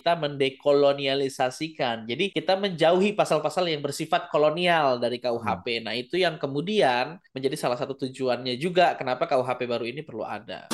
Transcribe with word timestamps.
kita 0.00 0.12
mendekolonialisasikan. 0.18 2.06
Jadi 2.06 2.34
kita 2.34 2.58
menjauhi 2.58 3.14
pasal-pasal 3.14 3.70
yang 3.70 3.82
bersifat 3.82 4.26
kolonial 4.32 4.98
dari 4.98 5.22
KUHP. 5.22 5.86
Nah, 5.86 5.94
itu 5.94 6.18
yang 6.18 6.38
kemudian 6.40 7.18
menjadi 7.30 7.56
salah 7.58 7.78
satu 7.78 7.94
tujuannya 7.94 8.58
juga 8.58 8.98
kenapa 8.98 9.26
KUHP 9.30 9.66
baru 9.70 9.84
ini 9.86 10.02
perlu 10.02 10.26
ada. 10.26 10.66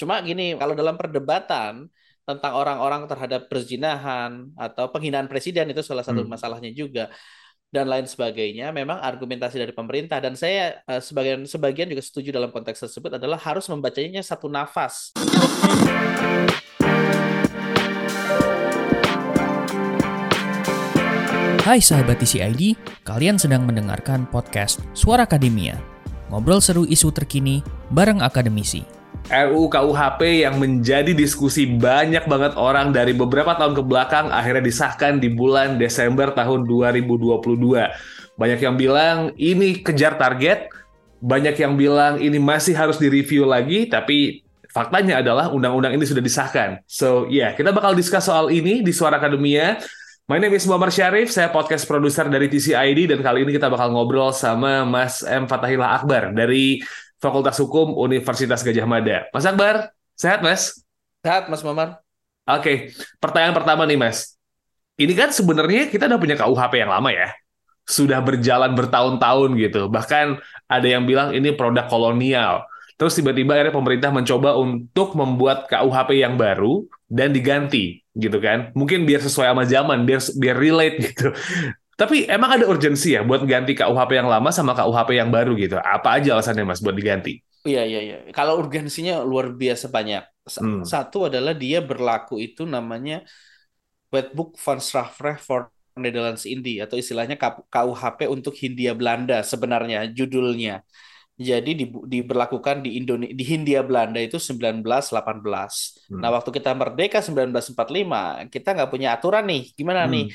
Cuma 0.00 0.20
gini, 0.20 0.56
kalau 0.58 0.76
dalam 0.76 0.96
perdebatan 0.98 1.88
tentang 2.24 2.52
orang-orang 2.56 3.04
terhadap 3.04 3.52
perzinahan 3.52 4.48
atau 4.56 4.88
penghinaan 4.88 5.28
presiden 5.28 5.68
itu 5.68 5.84
salah 5.84 6.00
satu 6.00 6.24
Hmm. 6.24 6.32
masalahnya 6.32 6.72
juga 6.72 7.12
dan 7.68 7.90
lain 7.90 8.06
sebagainya 8.06 8.70
memang 8.70 9.02
argumentasi 9.02 9.58
dari 9.58 9.74
pemerintah 9.74 10.22
dan 10.22 10.38
saya 10.38 10.78
eh, 10.86 11.02
sebagian 11.02 11.42
sebagian 11.42 11.90
juga 11.90 12.00
setuju 12.06 12.30
dalam 12.30 12.54
konteks 12.54 12.86
tersebut 12.86 13.18
adalah 13.18 13.36
harus 13.36 13.66
membacanya 13.66 14.22
satu 14.22 14.46
nafas 14.46 15.10
Hai 21.64 21.80
sahabat 21.80 22.20
TCID, 22.20 22.76
kalian 23.08 23.40
sedang 23.40 23.64
mendengarkan 23.64 24.28
podcast 24.28 24.84
Suara 24.92 25.24
Akademia. 25.24 25.80
Ngobrol 26.28 26.60
seru 26.60 26.84
isu 26.84 27.08
terkini 27.08 27.64
bareng 27.88 28.20
akademisi. 28.20 28.84
RUU 29.32 29.72
KUHP 29.72 30.44
yang 30.44 30.60
menjadi 30.60 31.16
diskusi 31.16 31.64
banyak 31.64 32.28
banget 32.28 32.52
orang 32.60 32.92
dari 32.92 33.16
beberapa 33.16 33.56
tahun 33.56 33.80
ke 33.80 33.80
belakang 33.80 34.28
akhirnya 34.28 34.60
disahkan 34.60 35.16
di 35.24 35.32
bulan 35.32 35.80
Desember 35.80 36.36
tahun 36.36 36.68
2022. 36.68 37.32
Banyak 38.36 38.60
yang 38.60 38.76
bilang 38.76 39.32
ini 39.40 39.80
kejar 39.80 40.20
target, 40.20 40.68
banyak 41.24 41.56
yang 41.56 41.80
bilang 41.80 42.20
ini 42.20 42.36
masih 42.36 42.76
harus 42.76 43.00
direview 43.00 43.48
lagi, 43.48 43.88
tapi 43.88 44.44
faktanya 44.68 45.24
adalah 45.24 45.48
undang-undang 45.48 45.96
ini 45.96 46.04
sudah 46.04 46.20
disahkan. 46.20 46.84
So, 46.84 47.24
ya, 47.32 47.48
yeah, 47.48 47.50
kita 47.56 47.72
bakal 47.72 47.96
discuss 47.96 48.28
soal 48.28 48.52
ini 48.52 48.84
di 48.84 48.92
Suara 48.92 49.16
Akademia. 49.16 49.80
My 50.24 50.40
name 50.40 50.56
is 50.56 50.64
Muhammad 50.64 50.88
Syarif, 50.88 51.28
saya 51.28 51.52
podcast 51.52 51.84
produser 51.84 52.24
dari 52.32 52.48
TCID, 52.48 53.12
dan 53.12 53.20
kali 53.20 53.44
ini 53.44 53.60
kita 53.60 53.68
bakal 53.68 53.92
ngobrol 53.92 54.32
sama 54.32 54.80
Mas 54.80 55.20
M. 55.20 55.44
Fatahillah 55.44 56.00
Akbar 56.00 56.32
dari 56.32 56.80
Fakultas 57.20 57.60
Hukum 57.60 57.92
Universitas 57.92 58.64
Gajah 58.64 58.88
Mada. 58.88 59.28
Mas 59.36 59.44
Akbar, 59.44 59.92
sehat 60.16 60.40
Mas? 60.40 60.80
Sehat 61.20 61.52
Mas 61.52 61.60
Mamar. 61.60 62.00
Oke, 62.48 62.96
pertanyaan 63.20 63.52
pertama 63.52 63.84
nih 63.84 64.00
Mas. 64.00 64.40
Ini 64.96 65.12
kan 65.12 65.28
sebenarnya 65.28 65.92
kita 65.92 66.08
udah 66.08 66.16
punya 66.16 66.40
KUHP 66.40 66.72
yang 66.72 66.96
lama 66.96 67.12
ya. 67.12 67.28
Sudah 67.84 68.24
berjalan 68.24 68.72
bertahun-tahun 68.72 69.60
gitu. 69.60 69.92
Bahkan 69.92 70.40
ada 70.64 70.88
yang 70.88 71.04
bilang 71.04 71.36
ini 71.36 71.52
produk 71.52 71.84
kolonial. 71.84 72.64
Terus 72.96 73.12
tiba-tiba 73.12 73.60
akhirnya 73.60 73.76
pemerintah 73.76 74.08
mencoba 74.08 74.56
untuk 74.56 75.20
membuat 75.20 75.68
KUHP 75.68 76.16
yang 76.16 76.40
baru 76.40 76.88
dan 77.12 77.28
diganti 77.36 78.03
gitu 78.14 78.38
kan. 78.38 78.70
Mungkin 78.72 79.04
biar 79.04 79.20
sesuai 79.20 79.50
sama 79.50 79.64
zaman, 79.66 80.06
biar 80.06 80.20
biar 80.38 80.56
relate 80.56 80.96
gitu. 81.10 81.28
Tapi 82.00 82.26
emang 82.26 82.58
ada 82.58 82.66
urgensi 82.66 83.14
ya 83.14 83.22
buat 83.22 83.46
ganti 83.46 83.70
KUHP 83.78 84.18
yang 84.18 84.26
lama 84.26 84.50
sama 84.50 84.74
KUHP 84.74 85.14
yang 85.14 85.30
baru 85.30 85.54
gitu. 85.54 85.78
Apa 85.78 86.18
aja 86.18 86.34
alasannya 86.34 86.66
Mas 86.66 86.82
buat 86.82 86.94
diganti? 86.94 87.38
Iya 87.62 87.86
iya 87.86 88.00
iya. 88.02 88.16
Kalau 88.34 88.58
urgensinya 88.58 89.22
luar 89.22 89.54
biasa 89.54 89.86
banyak. 89.88 90.22
Hmm. 90.58 90.82
Satu 90.82 91.30
adalah 91.30 91.54
dia 91.54 91.78
berlaku 91.80 92.42
itu 92.42 92.66
namanya 92.66 93.22
Wetboek 94.10 94.58
van 94.58 94.82
Strafrecht 94.82 95.40
for 95.40 95.70
Netherlands 95.94 96.44
Indie 96.44 96.82
atau 96.82 96.98
istilahnya 96.98 97.38
KUHP 97.70 98.26
untuk 98.26 98.58
Hindia 98.58 98.92
Belanda 98.98 99.40
sebenarnya 99.46 100.10
judulnya. 100.10 100.82
Jadi 101.34 101.74
di, 101.74 101.86
diberlakukan 101.90 102.86
di 102.86 102.94
Indonesia 103.02 103.34
di 103.34 103.42
Hindia 103.42 103.82
Belanda 103.82 104.22
itu 104.22 104.38
1918. 104.38 106.14
Hmm. 106.14 106.22
Nah, 106.22 106.30
waktu 106.30 106.50
kita 106.54 106.70
merdeka 106.78 107.18
1945, 107.18 108.46
kita 108.54 108.68
nggak 108.70 108.90
punya 108.90 109.18
aturan 109.18 109.42
nih. 109.50 109.74
Gimana 109.74 110.06
hmm. 110.06 110.12
nih? 110.14 110.26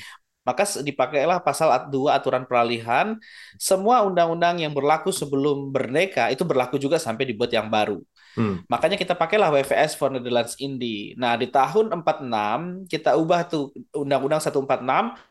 Maka 0.44 0.64
dipakailah 0.84 1.40
pasal 1.40 1.72
2 1.88 2.12
aturan 2.12 2.44
peralihan. 2.44 3.16
Semua 3.56 4.04
undang-undang 4.04 4.60
yang 4.60 4.76
berlaku 4.76 5.08
sebelum 5.08 5.72
merdeka 5.72 6.28
itu 6.28 6.44
berlaku 6.44 6.76
juga 6.76 7.00
sampai 7.00 7.28
dibuat 7.32 7.48
yang 7.52 7.72
baru. 7.72 8.00
Hmm. 8.36 8.62
Makanya 8.68 9.00
kita 9.00 9.16
pakailah 9.16 9.50
WVS 9.50 9.96
for 9.96 10.12
Netherlands 10.12 10.54
Indie. 10.60 11.16
Nah, 11.16 11.34
di 11.34 11.48
tahun 11.48 11.90
46 11.96 12.92
kita 12.92 13.16
ubah 13.16 13.40
tuh 13.48 13.72
Undang-Undang 13.96 14.40
146 14.44 15.29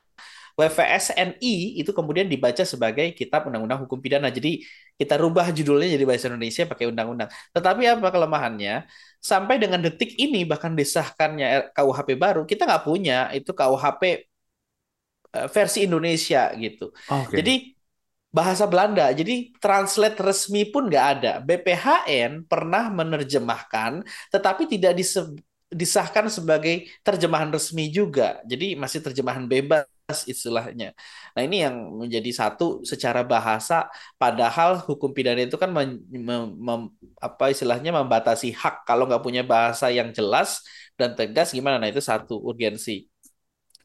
WVS 0.60 1.16
NI 1.16 1.80
itu 1.80 1.96
kemudian 1.96 2.28
dibaca 2.28 2.68
sebagai 2.68 3.16
Kitab 3.16 3.48
Undang-Undang 3.48 3.88
Hukum 3.88 4.04
Pidana. 4.04 4.28
Jadi 4.28 4.60
kita 5.00 5.16
rubah 5.16 5.48
judulnya 5.56 5.96
jadi 5.96 6.04
bahasa 6.04 6.28
Indonesia 6.28 6.68
pakai 6.68 6.92
undang-undang. 6.92 7.32
Tetapi 7.56 7.88
apa 7.88 8.08
kelemahannya? 8.12 8.84
Sampai 9.24 9.56
dengan 9.56 9.80
detik 9.80 10.20
ini 10.20 10.44
bahkan 10.44 10.76
disahkannya 10.76 11.72
KUHP 11.72 12.20
baru, 12.20 12.44
kita 12.44 12.68
nggak 12.68 12.84
punya 12.84 13.32
itu 13.32 13.56
KUHP 13.56 14.02
eh, 15.40 15.48
versi 15.48 15.80
Indonesia 15.88 16.52
gitu. 16.60 16.92
Okay. 17.08 17.36
Jadi 17.40 17.54
bahasa 18.36 18.68
Belanda. 18.68 19.08
Jadi 19.16 19.56
translate 19.64 20.20
resmi 20.20 20.68
pun 20.68 20.92
nggak 20.92 21.08
ada. 21.16 21.34
BPHN 21.40 22.44
pernah 22.52 22.92
menerjemahkan, 22.92 24.04
tetapi 24.28 24.68
tidak 24.68 25.00
disahkan 25.72 26.28
sebagai 26.28 26.84
terjemahan 27.00 27.48
resmi 27.48 27.88
juga. 27.88 28.44
Jadi 28.44 28.76
masih 28.76 29.00
terjemahan 29.00 29.48
bebas 29.48 29.88
istilahnya. 30.26 30.96
Nah 31.36 31.42
ini 31.46 31.66
yang 31.66 31.76
menjadi 32.02 32.32
satu 32.34 32.82
secara 32.82 33.22
bahasa, 33.22 33.88
padahal 34.22 34.82
hukum 34.88 35.14
pidana 35.14 35.46
itu 35.46 35.58
kan 35.62 35.70
mem, 35.70 36.02
mem, 36.10 36.82
apa 37.22 37.54
istilahnya 37.54 37.92
membatasi 37.94 38.54
hak. 38.56 38.88
Kalau 38.88 39.06
nggak 39.06 39.24
punya 39.26 39.44
bahasa 39.46 39.94
yang 39.94 40.10
jelas 40.16 40.66
dan 41.00 41.14
tegas 41.14 41.54
gimana? 41.54 41.78
Nah 41.82 41.90
itu 41.94 42.02
satu 42.02 42.42
urgensi. 42.42 43.06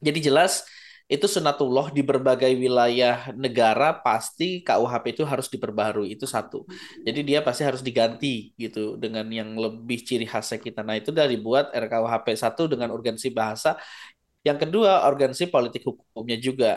Jadi 0.01 0.19
jelas 0.27 0.65
itu 1.05 1.29
sunatullah 1.29 1.93
di 1.93 2.01
berbagai 2.01 2.49
wilayah 2.57 3.29
negara 3.37 3.93
pasti 3.93 4.65
KUHP 4.65 5.13
itu 5.13 5.21
harus 5.21 5.45
diperbarui 5.53 6.17
itu 6.17 6.25
satu. 6.25 6.65
Jadi 7.05 7.21
dia 7.21 7.39
pasti 7.45 7.61
harus 7.61 7.85
diganti 7.85 8.57
gitu 8.57 8.97
dengan 8.97 9.29
yang 9.29 9.53
lebih 9.53 10.01
ciri 10.01 10.25
khasnya 10.25 10.57
kita. 10.57 10.81
Nah 10.81 10.97
itu 10.97 11.13
dari 11.13 11.37
buat 11.37 11.69
RKUHP 11.69 12.27
satu 12.33 12.65
dengan 12.65 12.89
urgensi 12.89 13.29
bahasa 13.29 13.77
yang 14.47 14.57
kedua, 14.61 15.01
urgensi 15.09 15.49
politik 15.49 15.81
hukumnya 15.89 16.37
juga. 16.37 16.71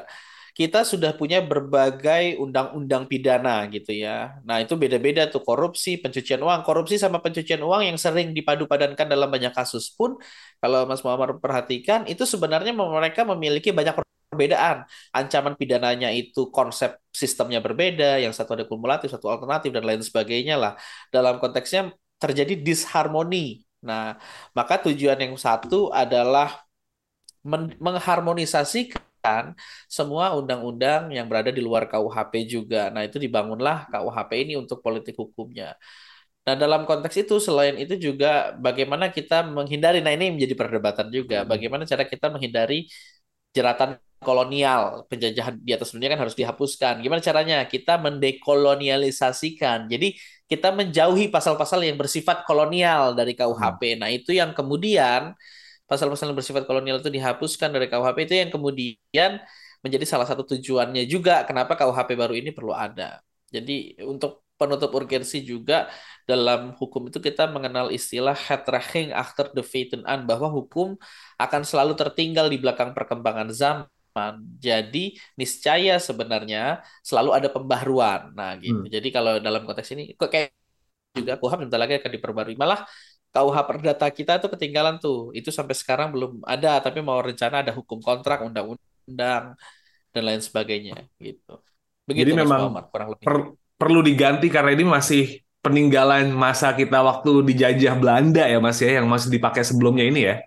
Kita 0.58 0.82
sudah 0.82 1.14
punya 1.14 1.38
berbagai 1.38 2.34
undang-undang 2.42 3.06
pidana 3.06 3.62
gitu 3.70 3.94
ya. 3.94 4.42
Nah, 4.42 4.58
itu 4.58 4.74
beda-beda 4.74 5.30
tuh 5.30 5.38
korupsi, 5.46 6.02
pencucian 6.02 6.42
uang. 6.42 6.66
Korupsi 6.66 6.98
sama 6.98 7.22
pencucian 7.22 7.62
uang 7.62 7.86
yang 7.86 7.98
sering 8.00 8.34
dipadu-padankan 8.34 9.06
dalam 9.06 9.30
banyak 9.30 9.54
kasus 9.54 9.86
pun 9.94 10.18
kalau 10.58 10.82
Mas 10.90 10.98
Muhammad 11.06 11.38
perhatikan 11.38 12.10
itu 12.10 12.26
sebenarnya 12.26 12.74
mereka 12.74 13.22
memiliki 13.22 13.70
banyak 13.70 14.02
perbedaan. 14.34 14.82
Ancaman 15.14 15.54
pidananya 15.54 16.10
itu 16.10 16.50
konsep 16.50 16.98
sistemnya 17.14 17.62
berbeda, 17.62 18.18
yang 18.18 18.34
satu 18.34 18.58
ada 18.58 18.66
kumulatif, 18.66 19.14
satu 19.14 19.30
alternatif 19.30 19.70
dan 19.70 19.86
lain 19.86 20.02
sebagainya 20.02 20.58
lah. 20.58 20.72
Dalam 21.14 21.38
konteksnya 21.38 21.94
terjadi 22.18 22.58
disharmoni. 22.58 23.62
Nah, 23.78 24.18
maka 24.58 24.74
tujuan 24.90 25.22
yang 25.22 25.38
satu 25.38 25.94
adalah 25.94 26.66
mengharmonisasikan 27.84 29.54
semua 29.96 30.24
undang-undang 30.38 31.02
yang 31.16 31.26
berada 31.30 31.50
di 31.56 31.60
luar 31.64 31.84
KUHP 31.90 32.32
juga. 32.54 32.78
Nah, 32.94 33.02
itu 33.08 33.16
dibangunlah 33.24 33.76
KUHP 33.92 34.30
ini 34.44 34.54
untuk 34.62 34.78
politik 34.84 35.14
hukumnya. 35.22 35.74
Nah, 36.46 36.56
dalam 36.56 36.88
konteks 36.88 37.16
itu 37.28 37.34
selain 37.44 37.76
itu 37.76 37.94
juga 38.06 38.56
bagaimana 38.56 39.12
kita 39.12 39.44
menghindari 39.56 40.00
nah 40.00 40.12
ini 40.16 40.32
menjadi 40.32 40.54
perdebatan 40.56 41.12
juga. 41.12 41.44
Bagaimana 41.44 41.84
cara 41.84 42.04
kita 42.08 42.26
menghindari 42.32 42.88
jeratan 43.52 44.00
kolonial, 44.18 45.06
penjajahan 45.06 45.54
di 45.62 45.72
atas 45.76 45.94
dunia 45.94 46.08
kan 46.12 46.20
harus 46.24 46.34
dihapuskan. 46.40 47.04
Gimana 47.04 47.20
caranya? 47.22 47.56
Kita 47.68 48.00
mendekolonialisasikan. 48.00 49.86
Jadi 49.92 50.16
kita 50.48 50.72
menjauhi 50.72 51.28
pasal-pasal 51.28 51.84
yang 51.84 51.96
bersifat 52.00 52.48
kolonial 52.48 53.12
dari 53.12 53.36
KUHP. 53.36 54.00
Nah, 54.00 54.08
itu 54.08 54.32
yang 54.32 54.56
kemudian 54.56 55.36
pasal-pasal 55.88 56.30
yang 56.30 56.38
bersifat 56.38 56.68
kolonial 56.68 57.00
itu 57.00 57.08
dihapuskan 57.08 57.72
dari 57.72 57.88
KUHP 57.88 58.18
itu 58.28 58.34
yang 58.36 58.50
kemudian 58.52 59.40
menjadi 59.80 60.04
salah 60.04 60.26
satu 60.28 60.44
tujuannya 60.44 61.08
juga 61.08 61.42
kenapa 61.48 61.74
KUHP 61.74 62.14
baru 62.14 62.34
ini 62.36 62.52
perlu 62.52 62.76
ada. 62.76 63.24
Jadi 63.48 63.96
untuk 64.04 64.44
penutup 64.58 64.90
urgensi 64.92 65.40
juga 65.46 65.86
dalam 66.26 66.74
hukum 66.76 67.08
itu 67.08 67.22
kita 67.22 67.46
mengenal 67.48 67.94
istilah 67.94 68.34
Hetraching 68.34 69.14
after 69.14 69.48
the 69.54 69.62
Feiten 69.62 70.02
an 70.04 70.26
bahwa 70.26 70.50
hukum 70.50 70.98
akan 71.38 71.62
selalu 71.62 71.94
tertinggal 71.94 72.50
di 72.50 72.58
belakang 72.58 72.90
perkembangan 72.92 73.48
zaman. 73.54 74.34
Jadi 74.58 75.14
niscaya 75.38 76.02
sebenarnya 76.02 76.82
selalu 77.06 77.30
ada 77.38 77.48
pembaharuan. 77.48 78.34
Nah 78.34 78.58
gitu. 78.58 78.82
Hmm. 78.82 78.90
Jadi 78.90 79.08
kalau 79.14 79.38
dalam 79.38 79.62
konteks 79.62 79.94
ini 79.94 80.12
kok 80.18 80.28
kayak 80.28 80.50
juga 81.14 81.38
KUHP 81.38 81.70
bentar 81.70 81.80
lagi 81.80 81.94
akan 82.02 82.10
diperbarui. 82.18 82.56
Malah 82.58 82.82
KUH 83.32 83.56
Perdata 83.68 84.06
kita 84.08 84.40
tuh 84.40 84.50
ketinggalan 84.56 84.96
tuh. 84.98 85.30
Itu 85.36 85.52
sampai 85.52 85.76
sekarang 85.76 86.10
belum 86.14 86.42
ada, 86.44 86.80
tapi 86.80 87.04
mau 87.04 87.20
rencana 87.20 87.60
ada 87.62 87.72
hukum 87.76 88.00
kontrak, 88.00 88.42
undang-undang 88.42 89.54
dan 90.12 90.22
lain 90.24 90.40
sebagainya 90.40 91.06
gitu. 91.20 91.60
Begitu 92.08 92.32
Jadi 92.32 92.40
Mas 92.40 92.42
memang 92.48 92.60
Muhammad, 92.72 92.84
kurang 92.88 93.08
lebih. 93.12 93.24
Per, 93.28 93.36
perlu 93.76 94.00
diganti 94.00 94.48
karena 94.48 94.72
ini 94.72 94.84
masih 94.88 95.44
peninggalan 95.60 96.32
masa 96.32 96.72
kita 96.72 97.04
waktu 97.04 97.44
dijajah 97.44 97.94
Belanda 98.00 98.48
ya 98.48 98.58
Mas 98.58 98.80
ya 98.80 98.98
yang 99.02 99.06
masih 99.06 99.28
dipakai 99.28 99.62
sebelumnya 99.62 100.08
ini 100.08 100.20
ya. 100.24 100.40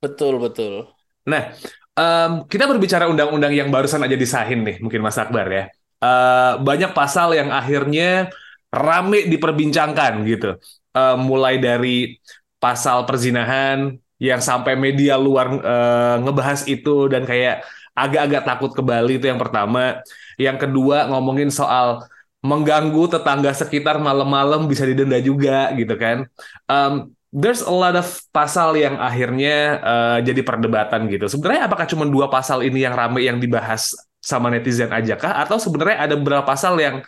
Betul, 0.00 0.36
betul. 0.40 0.92
Nah, 1.24 1.52
um, 1.96 2.44
kita 2.44 2.68
berbicara 2.68 3.08
undang-undang 3.08 3.52
yang 3.52 3.68
barusan 3.72 4.04
aja 4.04 4.16
disahin 4.16 4.64
nih, 4.64 4.76
mungkin 4.80 5.00
Mas 5.00 5.16
Akbar 5.16 5.48
ya. 5.48 5.64
Uh, 6.00 6.56
banyak 6.64 6.96
pasal 6.96 7.36
yang 7.36 7.52
akhirnya 7.52 8.32
rame 8.72 9.28
diperbincangkan 9.28 10.24
gitu. 10.24 10.56
Uh, 10.90 11.14
mulai 11.14 11.62
dari 11.62 12.18
pasal 12.58 13.06
perzinahan 13.06 13.94
yang 14.18 14.42
sampai 14.42 14.74
media 14.74 15.14
luar 15.14 15.48
uh, 15.62 16.16
ngebahas 16.18 16.66
itu 16.66 17.06
dan 17.06 17.22
kayak 17.22 17.62
agak-agak 17.94 18.42
takut 18.42 18.70
ke 18.74 18.82
Bali 18.82 19.16
itu 19.22 19.30
yang 19.30 19.38
pertama. 19.38 20.02
Yang 20.34 20.68
kedua 20.68 21.06
ngomongin 21.08 21.48
soal 21.48 22.04
mengganggu 22.40 23.04
tetangga 23.06 23.52
sekitar 23.52 24.00
malam-malam 24.00 24.64
bisa 24.64 24.84
didenda 24.88 25.20
juga 25.20 25.72
gitu 25.76 25.94
kan. 25.96 26.28
Um, 26.68 27.12
there's 27.30 27.62
a 27.62 27.72
lot 27.72 27.94
of 27.94 28.08
pasal 28.32 28.74
yang 28.74 28.96
akhirnya 28.98 29.78
uh, 29.80 30.18
jadi 30.24 30.40
perdebatan 30.42 31.06
gitu. 31.12 31.28
Sebenarnya 31.28 31.68
apakah 31.68 31.86
cuma 31.86 32.08
dua 32.08 32.26
pasal 32.32 32.64
ini 32.64 32.82
yang 32.82 32.96
ramai 32.96 33.28
yang 33.28 33.38
dibahas 33.38 33.92
sama 34.20 34.48
netizen 34.48 34.90
aja 34.92 35.16
kah? 35.16 35.36
Atau 35.38 35.60
sebenarnya 35.60 36.10
ada 36.10 36.14
beberapa 36.16 36.44
pasal 36.44 36.76
yang 36.80 37.04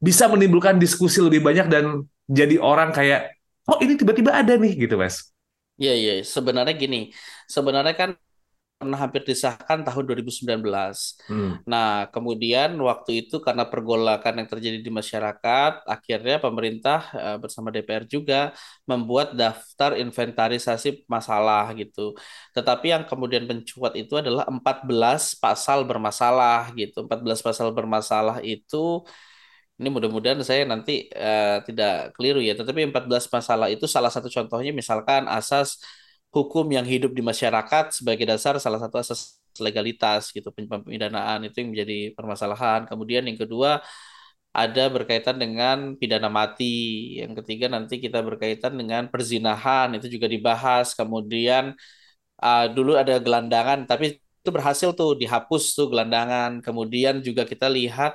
bisa 0.00 0.26
menimbulkan 0.30 0.80
diskusi 0.80 1.20
lebih 1.20 1.44
banyak 1.44 1.66
dan 1.68 2.06
jadi 2.30 2.56
orang 2.62 2.94
kayak, 2.94 3.34
oh 3.66 3.78
ini 3.82 3.98
tiba-tiba 3.98 4.30
ada 4.30 4.54
nih 4.54 4.72
gitu 4.86 4.94
mas. 4.94 5.34
Iya, 5.80 5.92
iya. 5.98 6.12
Sebenarnya 6.22 6.74
gini, 6.78 7.10
sebenarnya 7.48 7.94
kan 7.96 8.10
pernah 8.80 8.96
hampir 8.96 9.20
disahkan 9.28 9.84
tahun 9.84 10.04
2019. 10.08 11.20
Hmm. 11.28 11.60
Nah, 11.68 12.08
kemudian 12.08 12.72
waktu 12.80 13.28
itu 13.28 13.36
karena 13.44 13.68
pergolakan 13.68 14.40
yang 14.40 14.48
terjadi 14.48 14.80
di 14.80 14.88
masyarakat, 14.88 15.84
akhirnya 15.84 16.40
pemerintah 16.40 17.12
uh, 17.12 17.36
bersama 17.36 17.68
DPR 17.68 18.08
juga 18.08 18.56
membuat 18.88 19.36
daftar 19.36 20.00
inventarisasi 20.00 21.04
masalah 21.12 21.68
gitu. 21.76 22.16
Tetapi 22.56 22.86
yang 22.96 23.04
kemudian 23.04 23.44
mencuat 23.44 23.92
itu 24.00 24.16
adalah 24.16 24.48
14 24.48 25.36
pasal 25.36 25.84
bermasalah 25.84 26.72
gitu. 26.72 27.04
14 27.04 27.44
pasal 27.44 27.68
bermasalah 27.76 28.40
itu 28.40 29.04
ini 29.80 29.88
mudah-mudahan 29.94 30.40
saya 30.44 30.62
nanti 30.68 31.08
uh, 31.16 31.64
tidak 31.66 32.12
keliru 32.14 32.38
ya, 32.44 32.52
tetapi 32.58 32.80
14 32.92 33.24
masalah 33.32 33.66
itu 33.72 33.88
salah 33.88 34.12
satu 34.12 34.28
contohnya 34.28 34.72
misalkan 34.80 35.24
asas 35.24 35.80
hukum 36.34 36.66
yang 36.76 36.86
hidup 36.92 37.10
di 37.18 37.22
masyarakat 37.30 37.84
sebagai 37.96 38.24
dasar 38.30 38.54
salah 38.64 38.78
satu 38.84 38.96
asas 39.02 39.40
legalitas 39.58 40.30
gitu 40.36 40.48
pemidanaan 40.54 41.38
itu 41.46 41.56
yang 41.64 41.70
menjadi 41.74 41.96
permasalahan. 42.16 42.80
Kemudian 42.90 43.22
yang 43.28 43.38
kedua 43.40 43.82
ada 44.54 44.82
berkaitan 44.94 45.36
dengan 45.42 45.76
pidana 46.00 46.28
mati. 46.38 46.64
Yang 47.20 47.32
ketiga 47.42 47.66
nanti 47.74 47.94
kita 48.04 48.18
berkaitan 48.28 48.72
dengan 48.80 49.02
perzinahan 49.12 49.88
itu 49.96 50.06
juga 50.14 50.26
dibahas. 50.34 50.86
Kemudian 50.98 51.64
uh, 52.42 52.64
dulu 52.76 52.90
ada 53.02 53.14
gelandangan 53.24 53.78
tapi 53.90 54.04
itu 54.40 54.50
berhasil 54.56 54.88
tuh 54.98 55.10
dihapus 55.20 55.62
tuh 55.76 55.86
gelandangan. 55.92 56.50
Kemudian 56.66 57.14
juga 57.26 57.42
kita 57.52 57.66
lihat 57.70 58.12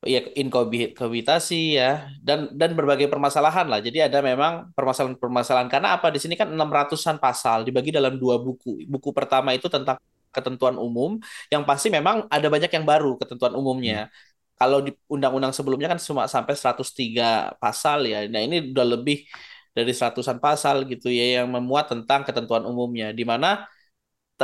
ya 0.00 0.24
inkohabitasi 0.32 1.76
ya 1.76 2.08
dan 2.24 2.48
dan 2.56 2.72
berbagai 2.72 3.08
permasalahan 3.12 3.68
lah. 3.68 3.80
Jadi 3.84 4.00
ada 4.00 4.18
memang 4.24 4.72
permasalahan-permasalahan 4.72 5.68
karena 5.68 5.88
apa 5.96 6.08
di 6.08 6.18
sini 6.22 6.34
kan 6.40 6.48
600-an 6.48 7.20
pasal 7.20 7.68
dibagi 7.68 7.92
dalam 7.92 8.16
dua 8.16 8.40
buku. 8.40 8.88
Buku 8.88 9.12
pertama 9.12 9.52
itu 9.52 9.68
tentang 9.68 10.00
ketentuan 10.32 10.78
umum 10.78 11.18
yang 11.52 11.66
pasti 11.68 11.90
memang 11.92 12.24
ada 12.30 12.46
banyak 12.48 12.70
yang 12.70 12.86
baru 12.88 13.20
ketentuan 13.20 13.52
umumnya. 13.52 14.08
Hmm. 14.08 14.28
Kalau 14.60 14.78
di 14.84 14.92
undang-undang 15.08 15.52
sebelumnya 15.56 15.88
kan 15.88 16.00
cuma 16.00 16.28
sampai 16.28 16.52
103 16.52 17.56
pasal 17.56 18.04
ya. 18.04 18.28
Nah, 18.28 18.44
ini 18.44 18.72
udah 18.76 18.86
lebih 18.92 19.24
dari 19.72 19.92
seratusan 19.96 20.36
pasal 20.42 20.84
gitu 20.84 21.08
ya 21.08 21.40
yang 21.40 21.48
memuat 21.48 21.88
tentang 21.92 22.20
ketentuan 22.28 22.68
umumnya 22.68 23.16
di 23.16 23.24
mana 23.24 23.64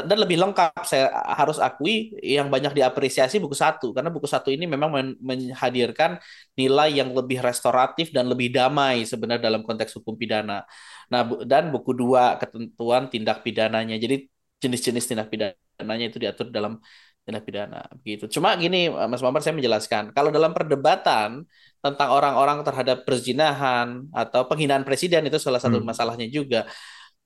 dan 0.04 0.18
lebih 0.20 0.36
lengkap 0.36 0.84
saya 0.84 1.08
harus 1.40 1.56
akui 1.56 2.12
yang 2.20 2.52
banyak 2.52 2.76
diapresiasi 2.76 3.40
buku 3.40 3.56
satu 3.56 3.96
karena 3.96 4.12
buku 4.12 4.28
satu 4.28 4.52
ini 4.52 4.68
memang 4.68 4.90
men 4.92 5.08
menghadirkan 5.22 6.20
nilai 6.58 7.00
yang 7.00 7.14
lebih 7.16 7.40
restoratif 7.40 8.12
dan 8.12 8.28
lebih 8.28 8.52
damai 8.52 9.08
sebenarnya 9.08 9.48
dalam 9.48 9.62
konteks 9.64 9.96
hukum 9.96 10.18
pidana. 10.20 10.66
Nah 11.08 11.20
dan 11.48 11.72
buku 11.72 11.96
dua 11.96 12.36
ketentuan 12.36 13.08
tindak 13.08 13.40
pidananya 13.40 13.96
jadi 13.96 14.28
jenis-jenis 14.60 15.04
tindak 15.08 15.28
pidananya 15.32 16.04
itu 16.10 16.18
diatur 16.20 16.52
dalam 16.52 16.82
tindak 17.26 17.42
pidana 17.42 17.82
begitu. 17.98 18.30
Cuma 18.30 18.54
gini 18.54 18.86
Mas 18.86 19.18
Mamar 19.24 19.42
saya 19.42 19.56
menjelaskan 19.58 20.14
kalau 20.14 20.30
dalam 20.30 20.54
perdebatan 20.54 21.42
tentang 21.82 22.08
orang-orang 22.14 22.62
terhadap 22.62 23.02
perzinahan 23.02 24.06
atau 24.14 24.46
penghinaan 24.46 24.86
presiden 24.86 25.26
itu 25.26 25.38
salah 25.42 25.58
satu 25.58 25.82
hmm. 25.82 25.86
masalahnya 25.90 26.26
juga 26.30 26.66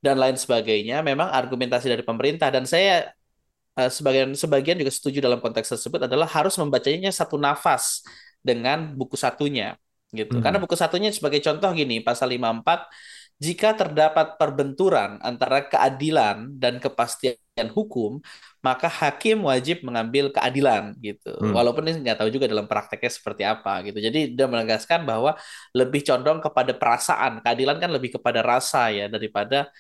dan 0.01 0.17
lain 0.17 0.37
sebagainya 0.37 1.05
memang 1.05 1.29
argumentasi 1.29 1.93
dari 1.93 2.05
pemerintah 2.05 2.49
dan 2.49 2.65
saya 2.65 3.13
uh, 3.77 3.91
sebagian 3.93 4.33
sebagian 4.33 4.77
juga 4.81 4.93
setuju 4.93 5.21
dalam 5.21 5.39
konteks 5.39 5.77
tersebut 5.77 6.09
adalah 6.09 6.27
harus 6.27 6.57
membacanya 6.57 7.13
satu 7.13 7.37
nafas 7.37 8.05
dengan 8.41 8.97
buku 8.97 9.15
satunya 9.21 9.77
gitu. 10.11 10.41
Hmm. 10.41 10.43
Karena 10.43 10.59
buku 10.59 10.75
satunya 10.75 11.13
sebagai 11.15 11.39
contoh 11.45 11.71
gini 11.77 12.03
pasal 12.03 12.33
54 12.35 12.89
jika 13.41 13.73
terdapat 13.73 14.37
perbenturan 14.37 15.17
antara 15.25 15.65
keadilan 15.65 16.61
dan 16.61 16.77
kepastian 16.77 17.73
hukum, 17.73 18.21
maka 18.61 18.85
hakim 18.85 19.49
wajib 19.49 19.81
mengambil 19.81 20.29
keadilan 20.29 20.93
gitu. 21.01 21.33
Hmm. 21.41 21.57
Walaupun 21.57 21.89
ini 21.89 22.05
nggak 22.05 22.21
tahu 22.21 22.29
juga 22.29 22.45
dalam 22.53 22.69
prakteknya 22.69 23.09
seperti 23.09 23.49
apa 23.49 23.81
gitu. 23.89 23.97
Jadi 23.97 24.37
dia 24.37 24.45
menegaskan 24.45 25.09
bahwa 25.09 25.41
lebih 25.73 26.05
condong 26.05 26.45
kepada 26.45 26.77
perasaan. 26.77 27.41
Keadilan 27.41 27.81
kan 27.81 27.89
lebih 27.89 28.21
kepada 28.21 28.45
rasa 28.45 28.93
ya 28.93 29.09
daripada 29.09 29.73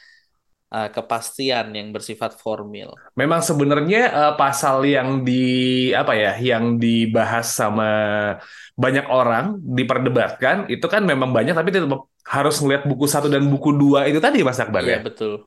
uh, 0.70 0.88
kepastian 0.88 1.74
yang 1.74 1.90
bersifat 1.90 2.38
formil. 2.38 2.94
Memang 3.18 3.42
sebenarnya 3.42 4.10
uh, 4.10 4.34
pasal 4.38 4.86
yang 4.86 5.26
di 5.26 5.90
apa 5.92 6.14
ya, 6.14 6.32
yang 6.38 6.78
dibahas 6.78 7.50
sama 7.50 7.90
banyak 8.78 9.06
orang 9.10 9.58
diperdebatkan 9.60 10.70
itu 10.72 10.86
kan 10.86 11.04
memang 11.04 11.34
banyak 11.34 11.52
tapi 11.52 11.74
tetap 11.74 12.08
harus 12.24 12.56
ngeliat 12.62 12.86
buku 12.86 13.04
satu 13.10 13.26
dan 13.26 13.50
buku 13.50 13.74
dua 13.74 14.06
itu 14.06 14.22
tadi 14.22 14.40
Mas 14.46 14.62
Akbar 14.62 14.86
iya, 14.86 14.98
ya. 14.98 15.04
betul. 15.04 15.44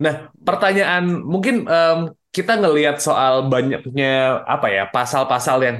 Nah, 0.00 0.32
pertanyaan 0.32 1.20
mungkin 1.20 1.68
um, 1.68 2.16
kita 2.30 2.62
ngelihat 2.62 3.02
soal 3.02 3.50
banyaknya 3.50 4.46
apa 4.46 4.70
ya 4.70 4.86
pasal-pasal 4.86 5.66
yang 5.66 5.76